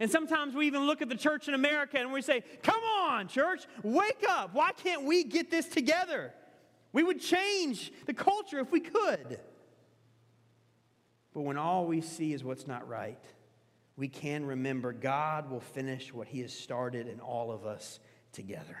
And 0.00 0.10
sometimes 0.10 0.54
we 0.54 0.66
even 0.66 0.86
look 0.86 1.02
at 1.02 1.08
the 1.08 1.16
church 1.16 1.48
in 1.48 1.54
America 1.54 1.98
and 1.98 2.12
we 2.12 2.22
say, 2.22 2.42
Come 2.62 2.82
on, 2.82 3.28
church, 3.28 3.64
wake 3.82 4.24
up. 4.28 4.54
Why 4.54 4.72
can't 4.72 5.04
we 5.04 5.24
get 5.24 5.50
this 5.50 5.66
together? 5.66 6.32
We 6.92 7.02
would 7.02 7.20
change 7.20 7.92
the 8.06 8.14
culture 8.14 8.58
if 8.58 8.70
we 8.70 8.80
could. 8.80 9.40
But 11.34 11.42
when 11.42 11.58
all 11.58 11.86
we 11.86 12.00
see 12.00 12.32
is 12.32 12.42
what's 12.42 12.66
not 12.66 12.88
right, 12.88 13.22
we 13.96 14.08
can 14.08 14.44
remember 14.46 14.92
God 14.92 15.50
will 15.50 15.60
finish 15.60 16.12
what 16.12 16.28
He 16.28 16.40
has 16.40 16.52
started 16.52 17.08
in 17.08 17.20
all 17.20 17.50
of 17.50 17.66
us 17.66 18.00
together. 18.32 18.78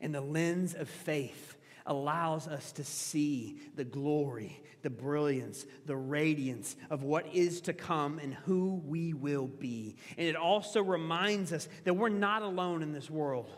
And 0.00 0.14
the 0.14 0.20
lens 0.20 0.74
of 0.74 0.88
faith 0.88 1.56
allows 1.86 2.48
us 2.48 2.72
to 2.72 2.84
see 2.84 3.58
the 3.74 3.84
glory, 3.84 4.62
the 4.82 4.90
brilliance, 4.90 5.66
the 5.86 5.96
radiance 5.96 6.76
of 6.90 7.02
what 7.02 7.26
is 7.34 7.60
to 7.62 7.72
come 7.72 8.18
and 8.18 8.34
who 8.34 8.82
we 8.86 9.12
will 9.12 9.46
be. 9.46 9.96
And 10.16 10.26
it 10.26 10.36
also 10.36 10.82
reminds 10.82 11.52
us 11.52 11.68
that 11.84 11.94
we're 11.94 12.08
not 12.08 12.42
alone 12.42 12.82
in 12.82 12.92
this 12.92 13.10
world, 13.10 13.50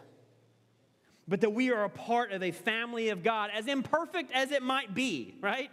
but 1.28 1.40
that 1.42 1.50
we 1.50 1.70
are 1.72 1.84
a 1.84 1.90
part 1.90 2.32
of 2.32 2.42
a 2.42 2.50
family 2.50 3.10
of 3.10 3.22
God, 3.22 3.50
as 3.54 3.66
imperfect 3.66 4.32
as 4.32 4.50
it 4.50 4.62
might 4.62 4.94
be, 4.94 5.36
right? 5.40 5.70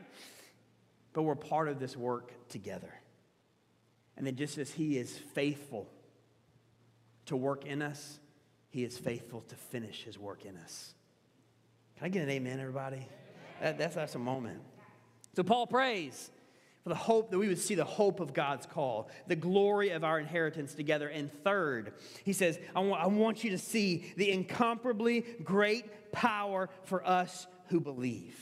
But 1.14 1.24
we're 1.24 1.36
part 1.36 1.70
of 1.70 1.80
this 1.80 1.98
work 1.98 2.32
together. 2.50 2.94
And 4.16 4.28
then 4.28 4.36
just 4.36 4.58
as 4.60 4.72
He 4.72 4.98
is 4.98 5.18
faithful 5.18 5.90
to 7.26 7.36
work 7.36 7.66
in 7.66 7.82
us, 7.82 8.20
He 8.70 8.84
is 8.84 8.98
faithful 8.98 9.42
to 9.42 9.56
finish 9.56 10.04
His 10.04 10.20
work 10.20 10.46
in 10.46 10.56
us. 10.58 10.94
Can 12.04 12.12
I 12.12 12.14
get 12.16 12.24
an 12.24 12.32
amen, 12.32 12.60
everybody? 12.60 13.08
That, 13.62 13.78
that's, 13.78 13.96
that's 13.96 14.16
a 14.16 14.20
moment. 14.20 14.60
So 15.38 15.44
Paul 15.44 15.66
prays, 15.68 16.32
for 16.84 16.90
the 16.90 16.96
hope 16.96 17.32
that 17.32 17.40
we 17.40 17.48
would 17.48 17.58
see 17.58 17.76
the 17.76 17.86
hope 17.86 18.20
of 18.20 18.34
God's 18.34 18.66
call, 18.66 19.10
the 19.28 19.38
glory 19.38 19.92
of 19.92 20.04
our 20.04 20.20
inheritance 20.20 20.74
together. 20.74 21.08
And 21.08 21.32
third, 21.32 21.94
he 22.26 22.34
says, 22.34 22.60
I 22.76 22.82
want, 22.82 23.02
I 23.02 23.08
want 23.08 23.46
you 23.46 23.52
to 23.52 23.58
see 23.58 24.12
the 24.18 24.30
incomparably 24.32 25.22
great 25.46 26.12
power 26.12 26.70
for 26.84 27.08
us 27.08 27.48
who 27.68 27.80
believe. 27.80 28.38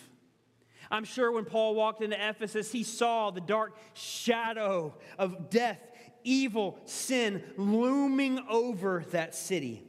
I'm 0.90 1.04
sure 1.04 1.32
when 1.32 1.46
Paul 1.46 1.76
walked 1.76 2.02
into 2.02 2.18
Ephesus, 2.18 2.72
he 2.72 2.82
saw 2.82 3.30
the 3.30 3.42
dark 3.42 3.78
shadow 3.94 4.96
of 5.20 5.52
death, 5.52 5.80
evil, 6.24 6.80
sin 6.86 7.44
looming 7.58 8.44
over 8.50 9.06
that 9.12 9.36
city. 9.36 9.84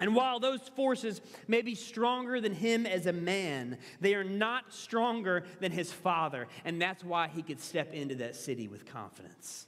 And 0.00 0.14
while 0.14 0.38
those 0.38 0.60
forces 0.76 1.20
may 1.48 1.62
be 1.62 1.74
stronger 1.74 2.40
than 2.40 2.54
him 2.54 2.86
as 2.86 3.06
a 3.06 3.12
man, 3.12 3.78
they 4.00 4.14
are 4.14 4.24
not 4.24 4.72
stronger 4.72 5.44
than 5.60 5.72
his 5.72 5.92
father. 5.92 6.46
And 6.64 6.80
that's 6.80 7.02
why 7.02 7.28
he 7.28 7.42
could 7.42 7.60
step 7.60 7.92
into 7.92 8.14
that 8.16 8.36
city 8.36 8.68
with 8.68 8.86
confidence. 8.86 9.66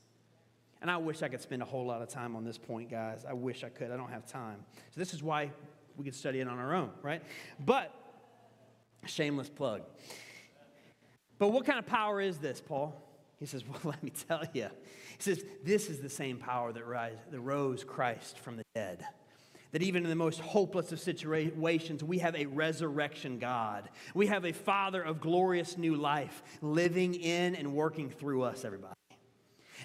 And 0.81 0.91
I 0.91 0.99
wish 0.99 1.23
I 1.23 1.29
could 1.29 1.43
spend 1.43 1.63
a 1.63 1.65
whole 1.65 1.85
lot 1.85 2.01
of 2.01 2.09
time 2.09 2.37
on 2.37 2.45
this 2.45 2.59
point, 2.59 2.91
guys. 2.91 3.25
I 3.29 3.33
wish 3.33 3.65
I 3.65 3.69
could. 3.69 3.91
I 3.91 3.97
don't 3.97 4.11
have 4.11 4.25
time. 4.25 4.65
So, 4.95 5.01
this 5.01 5.13
is 5.13 5.23
why 5.23 5.51
we 5.97 6.05
could 6.05 6.15
study 6.15 6.41
it 6.41 6.49
on 6.49 6.59
our 6.59 6.75
own, 6.75 6.91
right? 7.03 7.23
But, 7.59 7.93
shameless 9.05 9.51
plug. 9.51 9.83
But 11.39 11.49
what 11.49 11.67
kind 11.67 11.79
of 11.79 11.87
power 11.87 12.21
is 12.21 12.39
this, 12.39 12.61
Paul? 12.61 12.95
He 13.39 13.47
says, 13.47 13.65
Well, 13.69 13.81
let 13.85 14.03
me 14.03 14.11
tell 14.11 14.45
you. 14.55 14.69
He 15.19 15.23
says, 15.23 15.45
This 15.65 15.91
is 15.91 16.01
the 16.01 16.09
same 16.09 16.39
power 16.39 16.73
that, 16.73 16.85
that 17.31 17.41
rose 17.41 17.85
Christ 17.85 18.39
from 18.39 18.57
the 18.57 18.65
dead 18.75 19.05
that 19.73 19.83
even 19.83 20.03
in 20.05 20.11
the 20.11 20.17
most 20.17 20.41
hopeless 20.41 20.93
of 20.93 21.01
situations, 21.01 22.03
we 22.03 22.19
have 22.19 22.35
a 22.35 22.47
resurrection 22.47 23.39
God. 23.39 23.89
We 24.15 24.27
have 24.27 24.45
a 24.45 24.53
Father 24.53 25.03
of 25.03 25.21
glorious 25.21 25.79
new 25.79 25.97
life 25.97 26.43
living 26.61 27.15
in 27.15 27.55
and 27.55 27.73
working 27.73 28.11
through 28.11 28.43
us, 28.43 28.65
everybody. 28.65 28.95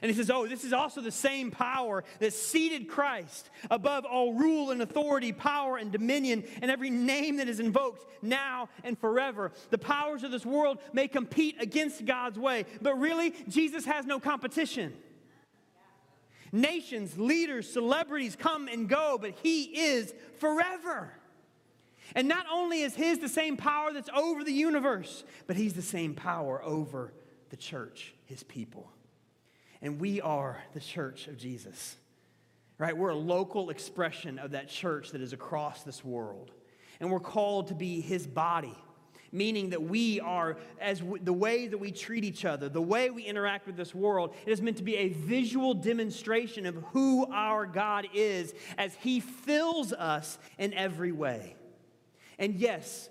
And 0.02 0.12
he 0.12 0.18
says, 0.18 0.30
Oh, 0.30 0.48
this 0.48 0.64
is 0.64 0.74
also 0.74 1.02
the 1.02 1.12
same 1.12 1.52
power 1.52 2.04
that 2.20 2.34
seated 2.34 2.88
Christ 2.88 3.50
above 3.72 4.06
all 4.06 4.34
rule 4.34 4.72
and 4.72 4.82
authority, 4.82 5.32
power 5.32 5.78
and 5.78 5.92
dominion, 5.92 6.44
and 6.62 6.70
every 6.70 6.90
name 6.90 7.38
that 7.38 7.48
is 7.48 7.60
invoked 7.60 8.06
now 8.22 8.70
and 8.84 8.98
forever. 9.00 9.52
The 9.70 9.78
powers 9.78 10.24
of 10.24 10.32
this 10.32 10.46
world 10.46 10.80
may 10.94 11.08
compete 11.08 11.62
against 11.62 12.06
God's 12.06 12.38
way, 12.38 12.66
but 12.82 13.00
really, 13.00 13.34
Jesus 13.48 13.86
has 13.86 14.06
no 14.06 14.20
competition. 14.20 14.94
Nations, 16.52 17.18
leaders, 17.18 17.72
celebrities 17.72 18.36
come 18.36 18.68
and 18.68 18.88
go, 18.88 19.18
but 19.20 19.34
He 19.42 19.64
is 19.64 20.14
forever. 20.40 21.12
And 22.14 22.28
not 22.28 22.46
only 22.52 22.82
is 22.82 22.96
His 22.96 23.20
the 23.20 23.30
same 23.30 23.58
power 23.58 23.92
that's 23.92 24.10
over 24.16 24.44
the 24.44 24.54
universe, 24.54 25.24
but 25.48 25.56
He's 25.56 25.74
the 25.74 25.82
same 25.82 26.14
power 26.14 26.62
over 26.64 27.14
the 27.50 27.58
church, 27.58 28.14
His 28.26 28.44
people. 28.44 28.90
And 29.82 30.00
we 30.00 30.22
are 30.22 30.64
the 30.74 30.80
church 30.80 31.28
of 31.28 31.38
Jesus, 31.38 31.98
right? 32.78 32.96
We're 32.96 33.10
a 33.10 33.16
local 33.16 33.70
expression 33.70 34.40
of 34.40 34.52
that 34.52 34.70
church 34.70 35.12
that 35.12 35.22
is 35.22 35.34
across 35.34 35.84
this 35.84 36.04
world. 36.04 36.52
And 37.00 37.12
we're 37.12 37.20
called 37.20 37.68
to 37.68 37.76
be 37.76 38.02
His 38.02 38.26
body 38.26 38.76
meaning 39.36 39.70
that 39.72 39.84
we 39.84 40.20
are, 40.20 40.58
as 40.80 41.00
w- 41.00 41.24
the 41.24 41.34
way 41.34 41.68
that 41.68 41.78
we 41.78 41.92
treat 41.92 42.24
each 42.24 42.46
other, 42.46 42.70
the 42.70 42.82
way 42.82 43.10
we 43.10 43.24
interact 43.24 43.68
with 43.68 43.76
this 43.76 43.94
world, 43.94 44.34
it 44.46 44.52
is 44.52 44.62
meant 44.62 44.78
to 44.78 44.84
be 44.84 44.96
a 44.96 45.10
visual 45.10 45.74
demonstration 45.74 46.66
of 46.66 46.76
who 46.94 47.32
our 47.32 47.66
God 47.66 48.08
is 48.14 48.54
as 48.78 48.96
He 48.96 49.20
fills 49.20 49.94
us 49.94 50.38
in 50.58 50.74
every 50.74 51.12
way. 51.12 51.56
And 52.40 52.56
yes, 52.56 53.10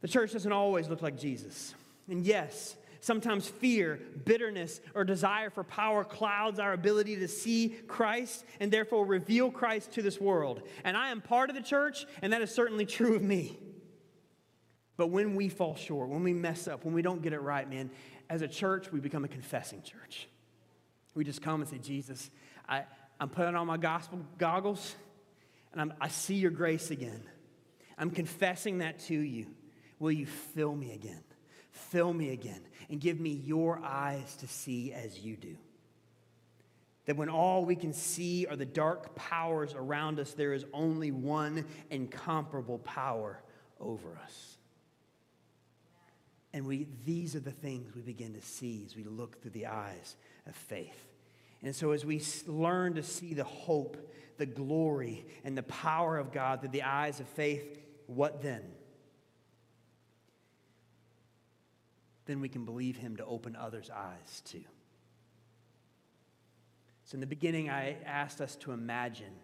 the 0.00 0.08
church 0.08 0.32
doesn't 0.32 0.52
always 0.52 0.88
look 0.88 1.02
like 1.02 1.18
Jesus. 1.18 1.74
And 2.08 2.24
yes, 2.24 2.76
Sometimes 3.06 3.46
fear, 3.46 4.00
bitterness, 4.24 4.80
or 4.92 5.04
desire 5.04 5.48
for 5.48 5.62
power 5.62 6.02
clouds 6.02 6.58
our 6.58 6.72
ability 6.72 7.14
to 7.18 7.28
see 7.28 7.68
Christ 7.86 8.44
and 8.58 8.72
therefore 8.72 9.06
reveal 9.06 9.48
Christ 9.48 9.92
to 9.92 10.02
this 10.02 10.20
world. 10.20 10.62
And 10.82 10.96
I 10.96 11.10
am 11.10 11.20
part 11.20 11.48
of 11.48 11.54
the 11.54 11.62
church, 11.62 12.04
and 12.20 12.32
that 12.32 12.42
is 12.42 12.50
certainly 12.50 12.84
true 12.84 13.14
of 13.14 13.22
me. 13.22 13.60
But 14.96 15.08
when 15.08 15.34
we 15.34 15.48
fall 15.48 15.76
short, 15.76 16.08
when 16.08 16.22
we 16.22 16.32
mess 16.32 16.68
up, 16.68 16.84
when 16.84 16.94
we 16.94 17.02
don't 17.02 17.22
get 17.22 17.32
it 17.32 17.40
right, 17.40 17.68
man, 17.68 17.90
as 18.30 18.42
a 18.42 18.48
church, 18.48 18.90
we 18.90 19.00
become 19.00 19.24
a 19.24 19.28
confessing 19.28 19.82
church. 19.82 20.28
We 21.14 21.24
just 21.24 21.42
come 21.42 21.60
and 21.60 21.68
say, 21.68 21.78
Jesus, 21.78 22.30
I, 22.68 22.84
I'm 23.20 23.28
putting 23.28 23.54
on 23.54 23.66
my 23.66 23.76
gospel 23.76 24.20
goggles 24.38 24.94
and 25.72 25.80
I'm, 25.80 25.94
I 26.00 26.08
see 26.08 26.34
your 26.34 26.50
grace 26.50 26.90
again. 26.90 27.22
I'm 27.98 28.10
confessing 28.10 28.78
that 28.78 28.98
to 29.00 29.14
you. 29.14 29.46
Will 29.98 30.12
you 30.12 30.26
fill 30.26 30.74
me 30.74 30.92
again? 30.92 31.22
Fill 31.70 32.12
me 32.12 32.30
again 32.30 32.60
and 32.90 33.00
give 33.00 33.20
me 33.20 33.30
your 33.30 33.80
eyes 33.82 34.36
to 34.36 34.48
see 34.48 34.92
as 34.92 35.18
you 35.18 35.36
do. 35.36 35.56
That 37.06 37.16
when 37.16 37.28
all 37.28 37.64
we 37.64 37.76
can 37.76 37.92
see 37.92 38.46
are 38.46 38.56
the 38.56 38.64
dark 38.66 39.14
powers 39.14 39.74
around 39.74 40.18
us, 40.18 40.32
there 40.32 40.52
is 40.52 40.64
only 40.72 41.12
one 41.12 41.64
incomparable 41.90 42.78
power 42.78 43.40
over 43.80 44.18
us. 44.22 44.55
And 46.56 46.64
we, 46.64 46.86
these 47.04 47.36
are 47.36 47.40
the 47.40 47.50
things 47.50 47.94
we 47.94 48.00
begin 48.00 48.32
to 48.32 48.40
see 48.40 48.82
as 48.86 48.96
we 48.96 49.04
look 49.04 49.42
through 49.42 49.50
the 49.50 49.66
eyes 49.66 50.16
of 50.46 50.56
faith. 50.56 51.06
And 51.62 51.76
so, 51.76 51.90
as 51.90 52.02
we 52.02 52.22
learn 52.46 52.94
to 52.94 53.02
see 53.02 53.34
the 53.34 53.44
hope, 53.44 53.98
the 54.38 54.46
glory, 54.46 55.26
and 55.44 55.54
the 55.54 55.64
power 55.64 56.16
of 56.16 56.32
God 56.32 56.62
through 56.62 56.70
the 56.70 56.84
eyes 56.84 57.20
of 57.20 57.28
faith, 57.28 57.78
what 58.06 58.42
then? 58.42 58.62
Then 62.24 62.40
we 62.40 62.48
can 62.48 62.64
believe 62.64 62.96
Him 62.96 63.16
to 63.16 63.26
open 63.26 63.54
others' 63.54 63.90
eyes 63.94 64.40
too. 64.46 64.64
So, 67.04 67.16
in 67.16 67.20
the 67.20 67.26
beginning, 67.26 67.68
I 67.68 67.98
asked 68.06 68.40
us 68.40 68.56
to 68.60 68.72
imagine 68.72 69.34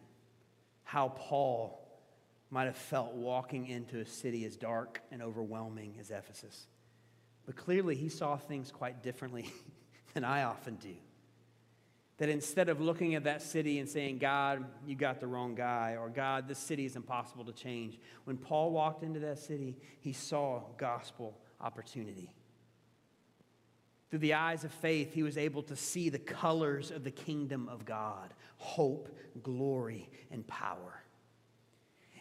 how 0.84 1.08
Paul 1.08 1.78
might 2.48 2.64
have 2.64 2.76
felt 2.76 3.12
walking 3.12 3.66
into 3.66 4.00
a 4.00 4.06
city 4.06 4.46
as 4.46 4.56
dark 4.56 5.02
and 5.10 5.20
overwhelming 5.20 5.96
as 6.00 6.10
Ephesus. 6.10 6.68
But 7.46 7.56
clearly, 7.56 7.94
he 7.94 8.08
saw 8.08 8.36
things 8.36 8.70
quite 8.70 9.02
differently 9.02 9.52
than 10.14 10.24
I 10.24 10.44
often 10.44 10.76
do. 10.76 10.94
That 12.18 12.28
instead 12.28 12.68
of 12.68 12.80
looking 12.80 13.14
at 13.14 13.24
that 13.24 13.42
city 13.42 13.78
and 13.78 13.88
saying, 13.88 14.18
God, 14.18 14.64
you 14.86 14.94
got 14.94 15.18
the 15.18 15.26
wrong 15.26 15.54
guy, 15.54 15.96
or 15.98 16.08
God, 16.08 16.46
this 16.46 16.58
city 16.58 16.84
is 16.84 16.94
impossible 16.94 17.44
to 17.46 17.52
change, 17.52 17.98
when 18.24 18.36
Paul 18.36 18.70
walked 18.70 19.02
into 19.02 19.18
that 19.20 19.38
city, 19.38 19.76
he 20.00 20.12
saw 20.12 20.62
gospel 20.76 21.36
opportunity. 21.60 22.32
Through 24.10 24.20
the 24.20 24.34
eyes 24.34 24.62
of 24.62 24.70
faith, 24.72 25.14
he 25.14 25.22
was 25.22 25.38
able 25.38 25.62
to 25.62 25.74
see 25.74 26.10
the 26.10 26.18
colors 26.18 26.90
of 26.90 27.02
the 27.02 27.10
kingdom 27.10 27.68
of 27.68 27.84
God 27.84 28.34
hope, 28.58 29.08
glory, 29.42 30.08
and 30.30 30.46
power. 30.46 31.02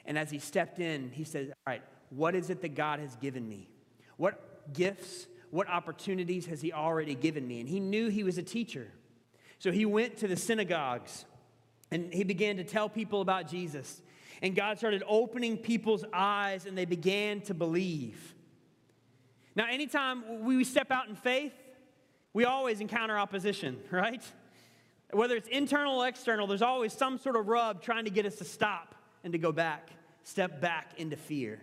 And 0.06 0.18
as 0.18 0.32
he 0.32 0.40
stepped 0.40 0.80
in, 0.80 1.12
he 1.12 1.24
said, 1.24 1.50
All 1.50 1.74
right, 1.74 1.84
what 2.10 2.34
is 2.34 2.50
it 2.50 2.62
that 2.62 2.76
God 2.76 3.00
has 3.00 3.16
given 3.18 3.48
me? 3.48 3.70
What 4.18 4.51
gifts, 4.74 5.28
what 5.50 5.70
opportunities 5.70 6.46
has 6.48 6.62
he 6.62 6.74
already 6.74 7.16
given 7.16 7.48
me? 7.48 7.60
And 7.60 7.70
he 7.70 7.80
knew 7.80 8.10
he 8.10 8.24
was 8.24 8.38
a 8.38 8.44
teacher. 8.44 8.88
So 9.60 9.72
he 9.72 9.86
went 9.86 10.18
to 10.18 10.28
the 10.28 10.38
synagogues 10.38 11.26
and 11.92 12.14
he 12.14 12.24
began 12.24 12.58
to 12.58 12.64
tell 12.64 12.90
people 12.90 13.22
about 13.22 13.48
Jesus. 13.48 14.02
And 14.42 14.56
God 14.56 14.78
started 14.78 15.04
opening 15.08 15.58
people's 15.58 16.04
eyes 16.14 16.66
and 16.66 16.78
they 16.78 16.86
began 16.86 17.42
to 17.42 17.54
believe. 17.54 18.34
Now, 19.56 19.68
anytime 19.70 20.44
we 20.44 20.64
step 20.64 20.90
out 20.90 21.10
in 21.10 21.16
faith, 21.16 21.54
we 22.34 22.46
always 22.46 22.80
encounter 22.80 23.18
opposition, 23.18 23.78
right? 23.92 24.24
Whether 25.12 25.36
it's 25.36 25.50
internal 25.50 26.02
or 26.02 26.08
external, 26.08 26.48
there's 26.48 26.62
always 26.62 26.94
some 26.94 27.18
sort 27.18 27.36
of 27.36 27.48
rub 27.48 27.82
trying 27.82 28.06
to 28.06 28.12
get 28.12 28.26
us 28.26 28.36
to 28.38 28.46
stop 28.46 28.96
and 29.24 29.34
to 29.34 29.38
go 29.38 29.52
back, 29.52 29.92
step 30.24 30.62
back 30.62 30.94
into 30.98 31.18
fear. 31.18 31.62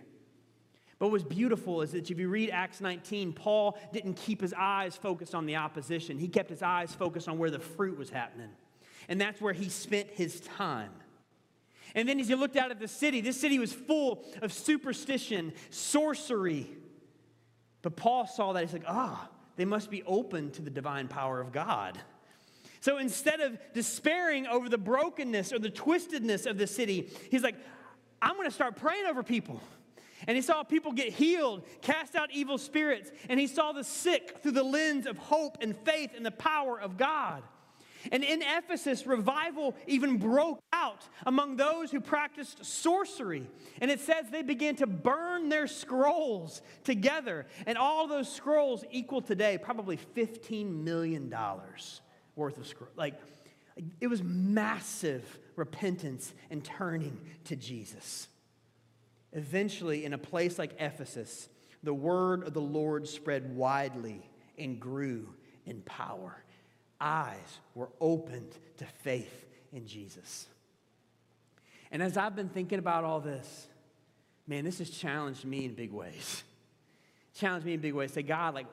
But 0.99 1.11
what's 1.11 1.23
beautiful 1.23 1.81
is 1.81 1.91
that 1.93 2.11
if 2.11 2.19
you 2.19 2.27
read 2.27 2.49
Acts 2.49 2.81
19, 2.81 3.31
Paul 3.31 3.77
didn't 3.93 4.15
keep 4.15 4.41
his 4.41 4.53
eyes 4.55 4.97
focused 4.97 5.33
on 5.33 5.45
the 5.45 5.55
opposition. 5.55 6.19
He 6.19 6.27
kept 6.27 6.49
his 6.49 6.61
eyes 6.61 6.93
focused 6.93 7.29
on 7.29 7.37
where 7.37 7.49
the 7.49 7.59
fruit 7.59 7.97
was 7.97 8.09
happening. 8.09 8.49
And 9.07 9.19
that's 9.19 9.39
where 9.39 9.53
he 9.53 9.69
spent 9.69 10.09
his 10.09 10.41
time. 10.41 10.91
And 11.95 12.07
then 12.07 12.19
as 12.19 12.27
he 12.27 12.35
looked 12.35 12.57
out 12.57 12.69
at 12.69 12.79
the 12.79 12.87
city, 12.87 13.21
this 13.21 13.39
city 13.39 13.59
was 13.59 13.71
full 13.71 14.25
of 14.41 14.51
superstition, 14.51 15.53
sorcery. 15.69 16.69
But 17.81 17.95
Paul 17.95 18.27
saw 18.27 18.53
that. 18.53 18.63
He's 18.63 18.73
like, 18.73 18.83
ah, 18.85 19.29
oh, 19.29 19.35
they 19.55 19.65
must 19.65 19.89
be 19.89 20.03
open 20.03 20.51
to 20.51 20.61
the 20.61 20.69
divine 20.69 21.07
power 21.07 21.39
of 21.39 21.53
God. 21.53 21.97
So 22.81 22.97
instead 22.97 23.39
of 23.39 23.57
despairing 23.73 24.47
over 24.47 24.69
the 24.69 24.77
brokenness 24.77 25.51
or 25.53 25.59
the 25.59 25.69
twistedness 25.69 26.45
of 26.45 26.57
the 26.57 26.67
city, 26.67 27.09
he's 27.31 27.41
like, 27.41 27.55
I'm 28.21 28.35
going 28.35 28.47
to 28.47 28.53
start 28.53 28.75
praying 28.75 29.05
over 29.05 29.23
people. 29.23 29.61
And 30.27 30.35
he 30.35 30.41
saw 30.41 30.63
people 30.63 30.91
get 30.91 31.13
healed, 31.13 31.63
cast 31.81 32.15
out 32.15 32.29
evil 32.31 32.57
spirits, 32.57 33.11
and 33.29 33.39
he 33.39 33.47
saw 33.47 33.71
the 33.71 33.83
sick 33.83 34.39
through 34.41 34.51
the 34.51 34.63
lens 34.63 35.05
of 35.05 35.17
hope 35.17 35.57
and 35.61 35.75
faith 35.77 36.11
and 36.15 36.25
the 36.25 36.31
power 36.31 36.79
of 36.79 36.97
God. 36.97 37.43
And 38.11 38.23
in 38.23 38.41
Ephesus, 38.41 39.05
revival 39.05 39.75
even 39.87 40.17
broke 40.17 40.59
out 40.71 41.03
among 41.25 41.57
those 41.57 41.91
who 41.91 41.99
practiced 41.99 42.63
sorcery. 42.63 43.45
And 43.81 43.91
it 43.91 43.99
says 43.99 44.25
they 44.31 44.41
began 44.41 44.75
to 44.77 44.87
burn 44.87 45.49
their 45.49 45.67
scrolls 45.67 46.61
together. 46.83 47.45
And 47.65 47.77
all 47.77 48.07
those 48.07 48.31
scrolls 48.31 48.85
equal 48.91 49.21
today 49.21 49.57
probably 49.57 49.97
$15 49.97 50.83
million 50.83 51.33
worth 52.35 52.57
of 52.57 52.67
scrolls. 52.67 52.93
Like, 52.95 53.15
it 53.99 54.07
was 54.07 54.23
massive 54.23 55.39
repentance 55.55 56.33
and 56.49 56.63
turning 56.63 57.19
to 57.45 57.55
Jesus. 57.55 58.27
Eventually, 59.33 60.05
in 60.05 60.13
a 60.13 60.17
place 60.17 60.57
like 60.57 60.71
Ephesus, 60.79 61.49
the 61.83 61.93
word 61.93 62.43
of 62.43 62.53
the 62.53 62.61
Lord 62.61 63.07
spread 63.07 63.55
widely 63.55 64.21
and 64.57 64.79
grew 64.79 65.29
in 65.65 65.81
power 65.81 66.43
eyes 67.01 67.59
were 67.75 67.89
opened 68.01 68.57
to 68.77 68.85
faith 69.03 69.45
in 69.71 69.87
Jesus. 69.87 70.47
And 71.91 72.03
as 72.03 72.17
I've 72.17 72.35
been 72.35 72.49
thinking 72.49 72.79
about 72.79 73.03
all 73.03 73.19
this, 73.19 73.67
man, 74.47 74.65
this 74.65 74.79
has 74.79 74.89
challenged 74.89 75.45
me 75.45 75.65
in 75.65 75.73
big 75.73 75.91
ways. 75.91 76.43
Challenged 77.35 77.65
me 77.65 77.73
in 77.73 77.79
big 77.79 77.93
ways. 77.93 78.11
Say, 78.11 78.23
God, 78.23 78.53
like, 78.53 78.65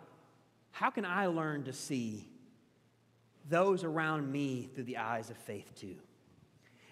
how 0.73 0.90
can 0.90 1.05
I 1.05 1.27
learn 1.27 1.64
to 1.64 1.73
see 1.73 2.27
those 3.49 3.85
around 3.85 4.33
me 4.33 4.69
through 4.75 4.85
the 4.85 4.97
eyes 4.97 5.31
of 5.31 5.37
faith 5.37 5.71
too? 5.79 5.95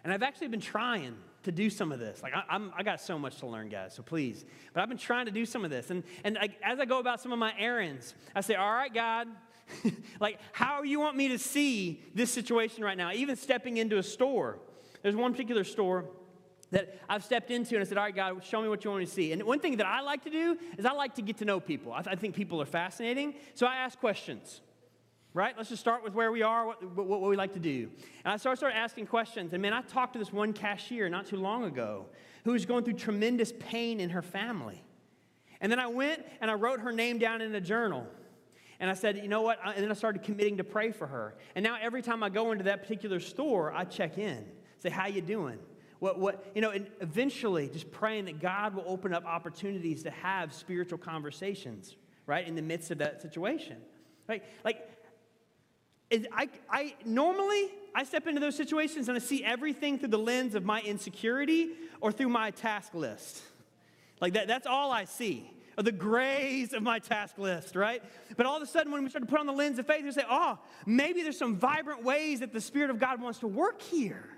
And 0.04 0.12
I've 0.12 0.22
actually 0.22 0.48
been 0.48 0.60
trying 0.60 1.16
to 1.44 1.52
do 1.52 1.70
some 1.70 1.92
of 1.92 1.98
this. 1.98 2.22
Like, 2.22 2.34
I, 2.34 2.54
am 2.54 2.72
I 2.76 2.82
got 2.82 3.00
so 3.00 3.18
much 3.18 3.38
to 3.38 3.46
learn, 3.46 3.68
guys, 3.68 3.94
so 3.94 4.02
please. 4.02 4.44
But 4.72 4.82
I've 4.82 4.88
been 4.88 4.98
trying 4.98 5.26
to 5.26 5.32
do 5.32 5.46
some 5.46 5.64
of 5.64 5.70
this. 5.70 5.90
And, 5.90 6.02
and 6.24 6.36
I, 6.38 6.48
as 6.62 6.80
I 6.80 6.84
go 6.84 6.98
about 6.98 7.20
some 7.20 7.32
of 7.32 7.38
my 7.38 7.54
errands, 7.58 8.14
I 8.34 8.40
say, 8.40 8.54
All 8.54 8.72
right, 8.72 8.92
God, 8.92 9.28
like, 10.20 10.38
how 10.52 10.82
you 10.82 11.00
want 11.00 11.16
me 11.16 11.28
to 11.28 11.38
see 11.38 12.02
this 12.14 12.30
situation 12.30 12.84
right 12.84 12.96
now? 12.96 13.12
Even 13.12 13.36
stepping 13.36 13.76
into 13.76 13.98
a 13.98 14.02
store. 14.02 14.58
There's 15.02 15.16
one 15.16 15.32
particular 15.32 15.64
store 15.64 16.06
that 16.70 16.98
I've 17.08 17.24
stepped 17.24 17.50
into 17.50 17.76
and 17.76 17.84
I 17.84 17.86
said, 17.86 17.98
All 17.98 18.04
right, 18.04 18.14
God, 18.14 18.44
show 18.44 18.60
me 18.60 18.68
what 18.68 18.84
you 18.84 18.90
want 18.90 19.00
me 19.00 19.06
to 19.06 19.12
see. 19.12 19.32
And 19.32 19.42
one 19.44 19.60
thing 19.60 19.76
that 19.76 19.86
I 19.86 20.00
like 20.00 20.24
to 20.24 20.30
do 20.30 20.58
is 20.76 20.84
I 20.84 20.92
like 20.92 21.14
to 21.16 21.22
get 21.22 21.38
to 21.38 21.44
know 21.44 21.60
people. 21.60 21.92
I, 21.92 22.02
th- 22.02 22.16
I 22.16 22.18
think 22.18 22.34
people 22.34 22.60
are 22.60 22.66
fascinating. 22.66 23.34
So 23.54 23.66
I 23.66 23.76
ask 23.76 23.98
questions, 23.98 24.60
right? 25.34 25.54
Let's 25.56 25.68
just 25.68 25.80
start 25.80 26.04
with 26.04 26.14
where 26.14 26.30
we 26.30 26.42
are, 26.42 26.66
what, 26.66 26.82
what, 26.94 27.06
what 27.06 27.28
we 27.28 27.36
like 27.36 27.52
to 27.54 27.58
do. 27.58 27.90
And 28.24 28.32
I 28.32 28.36
started, 28.36 28.58
started 28.58 28.76
asking 28.78 29.06
questions. 29.06 29.52
And 29.52 29.60
man, 29.60 29.72
I 29.72 29.82
talked 29.82 30.12
to 30.14 30.18
this 30.18 30.32
one 30.32 30.52
cashier 30.52 31.08
not 31.08 31.26
too 31.26 31.36
long 31.36 31.64
ago 31.64 32.06
who 32.44 32.52
was 32.52 32.64
going 32.64 32.84
through 32.84 32.94
tremendous 32.94 33.52
pain 33.58 34.00
in 34.00 34.10
her 34.10 34.22
family. 34.22 34.82
And 35.60 35.70
then 35.72 35.80
I 35.80 35.88
went 35.88 36.24
and 36.40 36.50
I 36.50 36.54
wrote 36.54 36.80
her 36.80 36.92
name 36.92 37.18
down 37.18 37.40
in 37.40 37.54
a 37.54 37.60
journal. 37.60 38.06
And 38.78 38.88
I 38.88 38.94
said, 38.94 39.18
you 39.18 39.28
know 39.28 39.42
what? 39.42 39.58
And 39.64 39.82
then 39.82 39.90
I 39.90 39.94
started 39.94 40.22
committing 40.22 40.58
to 40.58 40.64
pray 40.64 40.92
for 40.92 41.06
her. 41.06 41.34
And 41.54 41.64
now 41.64 41.76
every 41.80 42.02
time 42.02 42.22
I 42.22 42.28
go 42.28 42.52
into 42.52 42.64
that 42.64 42.82
particular 42.82 43.18
store, 43.18 43.72
I 43.72 43.84
check 43.84 44.18
in, 44.18 44.44
say, 44.78 44.90
how 44.90 45.06
you 45.06 45.20
doing? 45.20 45.58
What, 45.98 46.18
what, 46.18 46.44
you 46.54 46.60
know, 46.60 46.70
and 46.70 46.86
eventually 47.00 47.68
just 47.68 47.90
praying 47.90 48.26
that 48.26 48.40
God 48.40 48.74
will 48.74 48.84
open 48.86 49.14
up 49.14 49.24
opportunities 49.24 50.02
to 50.02 50.10
have 50.10 50.52
spiritual 50.52 50.98
conversations, 50.98 51.96
right, 52.26 52.46
in 52.46 52.54
the 52.56 52.62
midst 52.62 52.90
of 52.90 52.98
that 52.98 53.22
situation, 53.22 53.78
right? 54.28 54.42
Like, 54.64 54.93
I, 56.32 56.48
I 56.70 56.94
normally 57.04 57.70
I 57.94 58.04
step 58.04 58.26
into 58.26 58.40
those 58.40 58.56
situations 58.56 59.08
and 59.08 59.16
I 59.16 59.20
see 59.20 59.44
everything 59.44 59.98
through 59.98 60.08
the 60.08 60.18
lens 60.18 60.54
of 60.54 60.64
my 60.64 60.80
insecurity 60.82 61.70
or 62.00 62.10
through 62.12 62.28
my 62.28 62.50
task 62.50 62.94
list. 62.94 63.42
Like 64.20 64.34
that, 64.34 64.48
that's 64.48 64.66
all 64.66 64.90
I 64.90 65.04
see 65.04 65.50
the 65.82 65.92
grays 65.92 66.72
of 66.72 66.82
my 66.82 66.98
task 66.98 67.38
list, 67.38 67.74
right? 67.74 68.02
But 68.36 68.46
all 68.46 68.56
of 68.56 68.62
a 68.62 68.66
sudden, 68.66 68.92
when 68.92 69.02
we 69.02 69.10
start 69.10 69.24
to 69.24 69.30
put 69.30 69.40
on 69.40 69.46
the 69.46 69.52
lens 69.52 69.78
of 69.78 69.86
faith, 69.86 70.04
we 70.04 70.12
say, 70.12 70.24
oh, 70.28 70.58
maybe 70.86 71.22
there's 71.22 71.38
some 71.38 71.56
vibrant 71.56 72.04
ways 72.04 72.40
that 72.40 72.52
the 72.52 72.60
Spirit 72.60 72.90
of 72.90 72.98
God 72.98 73.20
wants 73.20 73.40
to 73.40 73.48
work 73.48 73.82
here. 73.82 74.28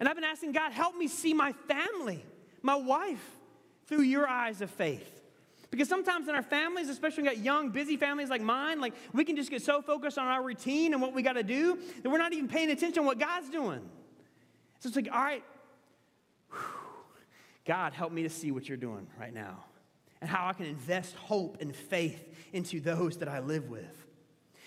And 0.00 0.08
I've 0.08 0.14
been 0.14 0.24
asking 0.24 0.52
God, 0.52 0.72
help 0.72 0.96
me 0.96 1.06
see 1.06 1.34
my 1.34 1.52
family, 1.52 2.24
my 2.62 2.76
wife, 2.76 3.24
through 3.86 4.02
your 4.02 4.26
eyes 4.26 4.62
of 4.62 4.70
faith. 4.70 5.21
Because 5.72 5.88
sometimes 5.88 6.28
in 6.28 6.34
our 6.34 6.42
families, 6.42 6.90
especially 6.90 7.22
we 7.22 7.30
got 7.30 7.38
young, 7.38 7.70
busy 7.70 7.96
families 7.96 8.28
like 8.28 8.42
mine, 8.42 8.78
like 8.78 8.92
we 9.14 9.24
can 9.24 9.36
just 9.36 9.50
get 9.50 9.62
so 9.62 9.80
focused 9.80 10.18
on 10.18 10.26
our 10.26 10.42
routine 10.42 10.92
and 10.92 11.00
what 11.00 11.14
we 11.14 11.22
got 11.22 11.32
to 11.32 11.42
do 11.42 11.78
that 12.02 12.10
we're 12.10 12.18
not 12.18 12.34
even 12.34 12.46
paying 12.46 12.70
attention 12.70 13.02
to 13.02 13.06
what 13.06 13.18
God's 13.18 13.48
doing. 13.48 13.80
So 14.80 14.88
it's 14.88 14.96
like, 14.96 15.08
all 15.10 15.22
right, 15.22 15.42
God, 17.64 17.94
help 17.94 18.12
me 18.12 18.22
to 18.22 18.28
see 18.28 18.50
what 18.50 18.68
you're 18.68 18.76
doing 18.76 19.06
right 19.18 19.32
now 19.32 19.64
and 20.20 20.28
how 20.28 20.46
I 20.46 20.52
can 20.52 20.66
invest 20.66 21.14
hope 21.14 21.56
and 21.62 21.74
faith 21.74 22.22
into 22.52 22.78
those 22.78 23.16
that 23.18 23.28
I 23.28 23.38
live 23.38 23.70
with. 23.70 24.06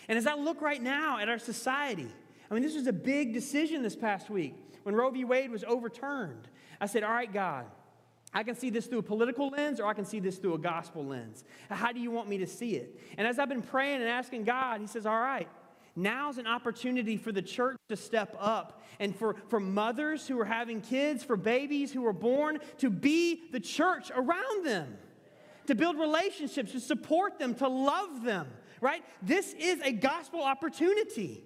And 0.08 0.18
as 0.18 0.26
I 0.26 0.34
look 0.34 0.60
right 0.60 0.82
now 0.82 1.20
at 1.20 1.30
our 1.30 1.38
society, 1.38 2.12
I 2.50 2.54
mean, 2.56 2.64
this 2.64 2.74
was 2.74 2.88
a 2.88 2.94
big 2.94 3.32
decision 3.32 3.84
this 3.84 3.96
past 3.96 4.32
week 4.32 4.56
when 4.82 4.96
Roe 4.96 5.12
v. 5.12 5.24
Wade 5.24 5.52
was 5.52 5.64
overturned. 5.66 6.48
I 6.82 6.88
said, 6.88 7.04
All 7.04 7.12
right, 7.12 7.32
God, 7.32 7.68
I 8.36 8.44
can 8.44 8.56
see 8.56 8.70
this 8.70 8.86
through 8.86 9.00
a 9.00 9.04
political 9.04 9.48
lens 9.48 9.80
or 9.80 9.88
I 9.88 9.94
can 9.94 10.06
see 10.06 10.20
this 10.20 10.38
through 10.38 10.54
a 10.54 10.60
gospel 10.60 11.04
lens. 11.04 11.44
How 11.70 11.92
do 11.92 12.00
you 12.00 12.12
want 12.12 12.30
me 12.30 12.38
to 12.40 12.48
see 12.48 12.76
it? 12.76 13.00
And 13.18 13.26
as 13.26 13.40
I've 13.40 13.50
been 13.50 13.64
praying 13.64 14.02
and 14.02 14.10
asking 14.10 14.44
God, 14.44 14.82
He 14.82 14.88
says, 14.88 15.08
All 15.08 15.20
right, 15.20 15.48
now's 15.96 16.38
an 16.38 16.46
opportunity 16.46 17.18
for 17.18 17.32
the 17.32 17.42
church 17.42 17.78
to 17.90 17.96
step 17.96 18.36
up 18.40 18.84
and 19.00 19.16
for, 19.16 19.38
for 19.48 19.60
mothers 19.60 20.28
who 20.28 20.40
are 20.40 20.46
having 20.46 20.82
kids, 20.82 21.24
for 21.24 21.36
babies 21.36 21.92
who 21.92 22.06
are 22.06 22.14
born, 22.14 22.60
to 22.80 22.92
be 22.92 23.50
the 23.52 23.60
church 23.60 24.12
around 24.14 24.66
them 24.66 24.98
to 25.68 25.76
build 25.76 25.98
relationships, 25.98 26.72
to 26.72 26.80
support 26.80 27.40
them, 27.40 27.56
to 27.56 27.68
love 27.68 28.24
them, 28.24 28.48
right? 28.82 29.04
This 29.22 29.54
is 29.54 29.82
a 29.82 29.92
gospel 29.92 30.42
opportunity. 30.42 31.44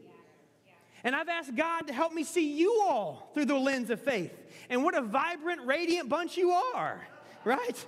And 1.04 1.16
I've 1.16 1.30
asked 1.30 1.56
God 1.56 1.88
to 1.88 1.94
help 1.94 2.14
me 2.14 2.24
see 2.24 2.54
you 2.58 2.82
all 2.82 3.32
through 3.34 3.46
the 3.46 3.58
lens 3.58 3.90
of 3.90 4.02
faith. 4.02 4.34
And 4.70 4.84
what 4.84 4.96
a 4.96 5.02
vibrant, 5.02 5.66
radiant 5.66 6.10
bunch 6.10 6.38
you 6.38 6.52
are, 6.52 7.02
right? 7.46 7.86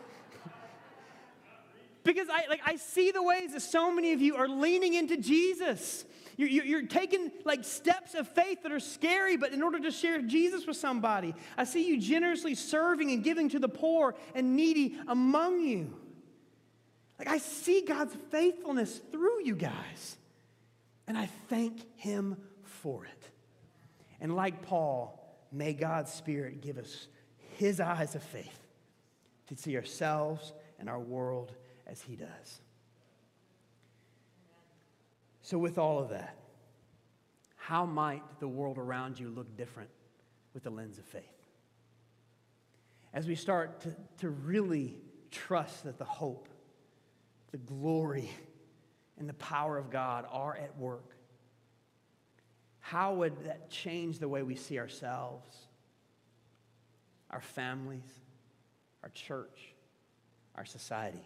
because 2.03 2.27
I, 2.29 2.47
like, 2.49 2.61
I 2.65 2.77
see 2.77 3.11
the 3.11 3.21
ways 3.21 3.53
that 3.53 3.61
so 3.61 3.93
many 3.93 4.13
of 4.13 4.21
you 4.21 4.35
are 4.37 4.47
leaning 4.47 4.93
into 4.93 5.17
Jesus. 5.17 6.05
You're, 6.37 6.49
you're, 6.49 6.87
taking 6.87 7.31
like 7.43 7.63
steps 7.65 8.15
of 8.15 8.27
faith 8.27 8.63
that 8.63 8.71
are 8.71 8.79
scary, 8.79 9.35
but 9.37 9.51
in 9.51 9.61
order 9.61 9.79
to 9.79 9.91
share 9.91 10.21
Jesus 10.21 10.65
with 10.65 10.77
somebody, 10.77 11.35
I 11.57 11.65
see 11.65 11.85
you 11.85 11.99
generously 11.99 12.55
serving 12.55 13.11
and 13.11 13.23
giving 13.23 13.49
to 13.49 13.59
the 13.59 13.69
poor 13.69 14.15
and 14.33 14.55
needy 14.55 14.97
among 15.07 15.59
you. 15.59 15.93
Like, 17.19 17.27
I 17.27 17.37
see 17.37 17.81
God's 17.81 18.15
faithfulness 18.31 18.99
through 19.11 19.45
you 19.45 19.55
guys, 19.55 20.17
and 21.07 21.15
I 21.15 21.27
thank 21.49 21.85
Him 21.97 22.37
for 22.81 23.05
it. 23.05 23.29
And 24.19 24.35
like 24.35 24.61
Paul, 24.61 25.17
may 25.51 25.73
God's 25.73 26.11
Spirit 26.11 26.61
give 26.61 26.77
us 26.77 27.07
His 27.57 27.79
eyes 27.79 28.15
of 28.15 28.23
faith 28.23 28.59
to 29.47 29.55
see 29.55 29.75
ourselves 29.75 30.53
and 30.79 30.89
our 30.89 30.99
world 30.99 31.53
as 31.87 32.01
He 32.01 32.15
does. 32.15 32.61
So, 35.41 35.57
with 35.57 35.77
all 35.77 35.99
of 35.99 36.09
that, 36.09 36.37
how 37.55 37.85
might 37.85 38.23
the 38.39 38.47
world 38.47 38.77
around 38.77 39.19
you 39.19 39.29
look 39.29 39.55
different 39.57 39.89
with 40.53 40.63
the 40.63 40.69
lens 40.69 40.97
of 40.97 41.05
faith? 41.05 41.23
As 43.13 43.27
we 43.27 43.35
start 43.35 43.81
to, 43.81 43.95
to 44.19 44.29
really 44.29 44.95
trust 45.31 45.83
that 45.83 45.97
the 45.97 46.05
hope 46.05 46.47
the 47.51 47.57
glory 47.57 48.29
and 49.19 49.27
the 49.27 49.33
power 49.33 49.77
of 49.77 49.89
God 49.91 50.25
are 50.31 50.55
at 50.55 50.77
work, 50.77 51.15
how 52.81 53.13
would 53.15 53.45
that 53.45 53.69
change 53.69 54.19
the 54.19 54.27
way 54.27 54.43
we 54.43 54.55
see 54.55 54.77
ourselves, 54.77 55.55
our 57.29 57.41
families, 57.41 58.03
our 59.03 59.09
church, 59.09 59.73
our 60.55 60.65
society? 60.65 61.25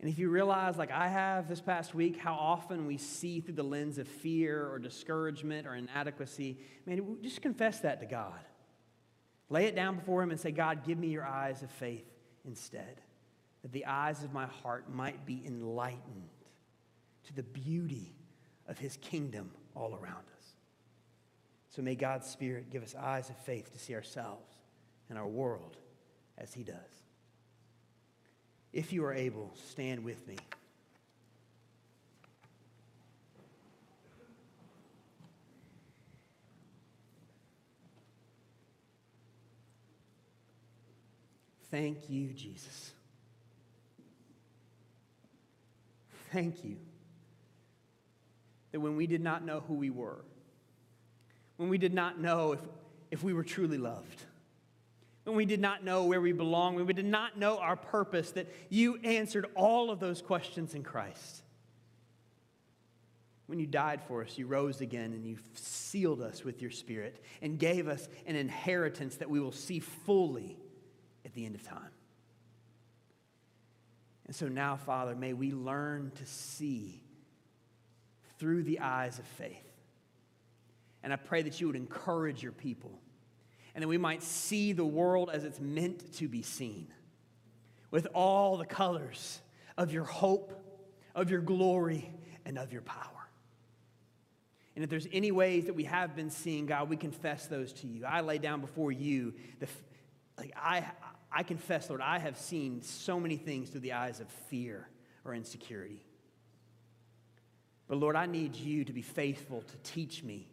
And 0.00 0.08
if 0.08 0.18
you 0.18 0.28
realize, 0.28 0.76
like 0.76 0.90
I 0.90 1.08
have 1.08 1.48
this 1.48 1.60
past 1.60 1.94
week, 1.94 2.18
how 2.18 2.34
often 2.34 2.86
we 2.86 2.96
see 2.96 3.40
through 3.40 3.54
the 3.54 3.62
lens 3.62 3.98
of 3.98 4.08
fear 4.08 4.68
or 4.70 4.78
discouragement 4.78 5.66
or 5.66 5.74
inadequacy, 5.74 6.58
man, 6.86 7.18
just 7.22 7.42
confess 7.42 7.80
that 7.80 8.00
to 8.00 8.06
God. 8.06 8.40
Lay 9.50 9.66
it 9.66 9.76
down 9.76 9.96
before 9.96 10.22
Him 10.22 10.30
and 10.30 10.40
say, 10.40 10.50
God, 10.50 10.84
give 10.86 10.98
me 10.98 11.08
your 11.08 11.24
eyes 11.24 11.62
of 11.62 11.70
faith 11.70 12.06
instead 12.44 13.00
that 13.64 13.72
the 13.72 13.86
eyes 13.86 14.22
of 14.22 14.30
my 14.30 14.44
heart 14.44 14.92
might 14.92 15.24
be 15.24 15.42
enlightened 15.46 16.28
to 17.22 17.32
the 17.32 17.42
beauty 17.42 18.14
of 18.68 18.78
his 18.78 18.98
kingdom 18.98 19.50
all 19.74 19.94
around 19.94 20.24
us. 20.38 20.52
So 21.70 21.82
may 21.82 21.94
God's 21.94 22.26
Spirit 22.28 22.70
give 22.70 22.82
us 22.82 22.94
eyes 22.94 23.30
of 23.30 23.36
faith 23.38 23.72
to 23.72 23.78
see 23.78 23.94
ourselves 23.94 24.52
and 25.08 25.18
our 25.18 25.26
world 25.26 25.76
as 26.38 26.54
he 26.54 26.62
does. 26.62 26.76
If 28.72 28.92
you 28.92 29.04
are 29.04 29.14
able, 29.14 29.52
stand 29.70 30.04
with 30.04 30.26
me. 30.26 30.36
Thank 41.70 42.08
you, 42.08 42.28
Jesus. 42.28 42.92
Thank 46.30 46.64
you 46.64 46.76
that 48.74 48.80
when 48.80 48.96
we 48.96 49.06
did 49.06 49.22
not 49.22 49.44
know 49.44 49.62
who 49.68 49.74
we 49.74 49.88
were, 49.88 50.18
when 51.58 51.68
we 51.68 51.78
did 51.78 51.94
not 51.94 52.18
know 52.18 52.54
if, 52.54 52.60
if 53.12 53.22
we 53.22 53.32
were 53.32 53.44
truly 53.44 53.78
loved, 53.78 54.24
when 55.22 55.36
we 55.36 55.44
did 55.44 55.60
not 55.60 55.84
know 55.84 56.06
where 56.06 56.20
we 56.20 56.32
belong, 56.32 56.74
when 56.74 56.84
we 56.84 56.92
did 56.92 57.04
not 57.04 57.38
know 57.38 57.58
our 57.58 57.76
purpose, 57.76 58.32
that 58.32 58.52
you 58.70 58.98
answered 59.04 59.46
all 59.54 59.92
of 59.92 60.00
those 60.00 60.20
questions 60.20 60.74
in 60.74 60.82
Christ. 60.82 61.44
When 63.46 63.60
you 63.60 63.66
died 63.68 64.02
for 64.08 64.24
us, 64.24 64.36
you 64.36 64.48
rose 64.48 64.80
again 64.80 65.12
and 65.12 65.24
you 65.24 65.36
sealed 65.54 66.20
us 66.20 66.42
with 66.42 66.60
your 66.60 66.72
spirit 66.72 67.22
and 67.40 67.60
gave 67.60 67.86
us 67.86 68.08
an 68.26 68.34
inheritance 68.34 69.18
that 69.18 69.30
we 69.30 69.38
will 69.38 69.52
see 69.52 69.78
fully 69.78 70.58
at 71.24 71.32
the 71.34 71.46
end 71.46 71.54
of 71.54 71.62
time. 71.62 71.92
And 74.26 74.34
so 74.34 74.48
now, 74.48 74.74
Father, 74.74 75.14
may 75.14 75.32
we 75.32 75.52
learn 75.52 76.10
to 76.16 76.26
see 76.26 77.04
through 78.38 78.62
the 78.64 78.80
eyes 78.80 79.18
of 79.18 79.24
faith. 79.24 79.56
And 81.02 81.12
I 81.12 81.16
pray 81.16 81.42
that 81.42 81.60
you 81.60 81.66
would 81.66 81.76
encourage 81.76 82.42
your 82.42 82.52
people 82.52 82.98
and 83.74 83.82
that 83.82 83.88
we 83.88 83.98
might 83.98 84.22
see 84.22 84.72
the 84.72 84.84
world 84.84 85.30
as 85.32 85.44
it's 85.44 85.60
meant 85.60 86.12
to 86.14 86.28
be 86.28 86.42
seen 86.42 86.86
with 87.90 88.06
all 88.14 88.56
the 88.56 88.66
colors 88.66 89.40
of 89.76 89.92
your 89.92 90.04
hope, 90.04 90.52
of 91.14 91.30
your 91.30 91.40
glory, 91.40 92.10
and 92.44 92.58
of 92.58 92.72
your 92.72 92.82
power. 92.82 93.28
And 94.74 94.82
if 94.82 94.90
there's 94.90 95.06
any 95.12 95.30
ways 95.30 95.66
that 95.66 95.74
we 95.74 95.84
have 95.84 96.16
been 96.16 96.30
seeing, 96.30 96.66
God, 96.66 96.88
we 96.88 96.96
confess 96.96 97.46
those 97.46 97.72
to 97.74 97.86
you. 97.86 98.04
I 98.04 98.20
lay 98.20 98.38
down 98.38 98.60
before 98.60 98.90
you 98.90 99.34
the, 99.60 99.68
like 100.36 100.52
I, 100.56 100.84
I 101.30 101.42
confess, 101.42 101.88
Lord, 101.88 102.00
I 102.00 102.18
have 102.18 102.36
seen 102.36 102.82
so 102.82 103.20
many 103.20 103.36
things 103.36 103.70
through 103.70 103.80
the 103.80 103.92
eyes 103.92 104.20
of 104.20 104.28
fear 104.48 104.88
or 105.24 105.34
insecurity. 105.34 106.03
But 107.88 107.98
Lord, 107.98 108.16
I 108.16 108.26
need 108.26 108.56
you 108.56 108.84
to 108.84 108.92
be 108.92 109.02
faithful 109.02 109.62
to 109.62 109.76
teach 109.92 110.22
me 110.22 110.48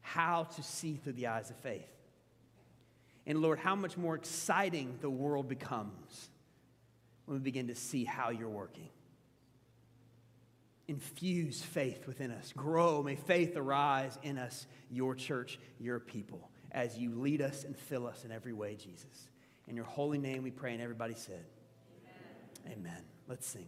how 0.00 0.44
to 0.44 0.62
see 0.62 0.96
through 0.96 1.14
the 1.14 1.26
eyes 1.26 1.50
of 1.50 1.56
faith. 1.56 1.88
And 3.26 3.42
Lord, 3.42 3.58
how 3.58 3.74
much 3.74 3.96
more 3.96 4.14
exciting 4.14 4.98
the 5.00 5.10
world 5.10 5.48
becomes 5.48 6.30
when 7.26 7.36
we 7.36 7.42
begin 7.42 7.68
to 7.68 7.74
see 7.74 8.04
how 8.04 8.30
you're 8.30 8.48
working. 8.48 8.88
Infuse 10.86 11.60
faith 11.60 12.06
within 12.06 12.30
us. 12.30 12.54
Grow. 12.56 13.02
May 13.02 13.16
faith 13.16 13.54
arise 13.54 14.18
in 14.22 14.38
us, 14.38 14.66
your 14.90 15.14
church, 15.14 15.58
your 15.78 16.00
people, 16.00 16.50
as 16.72 16.96
you 16.96 17.14
lead 17.14 17.42
us 17.42 17.64
and 17.64 17.76
fill 17.76 18.06
us 18.06 18.24
in 18.24 18.32
every 18.32 18.54
way, 18.54 18.76
Jesus. 18.76 19.28
In 19.66 19.76
your 19.76 19.84
holy 19.84 20.16
name 20.16 20.42
we 20.42 20.50
pray, 20.50 20.72
and 20.72 20.80
everybody 20.80 21.14
said, 21.14 21.44
Amen. 22.64 22.78
Amen. 22.78 23.02
Let's 23.28 23.46
sing. 23.46 23.66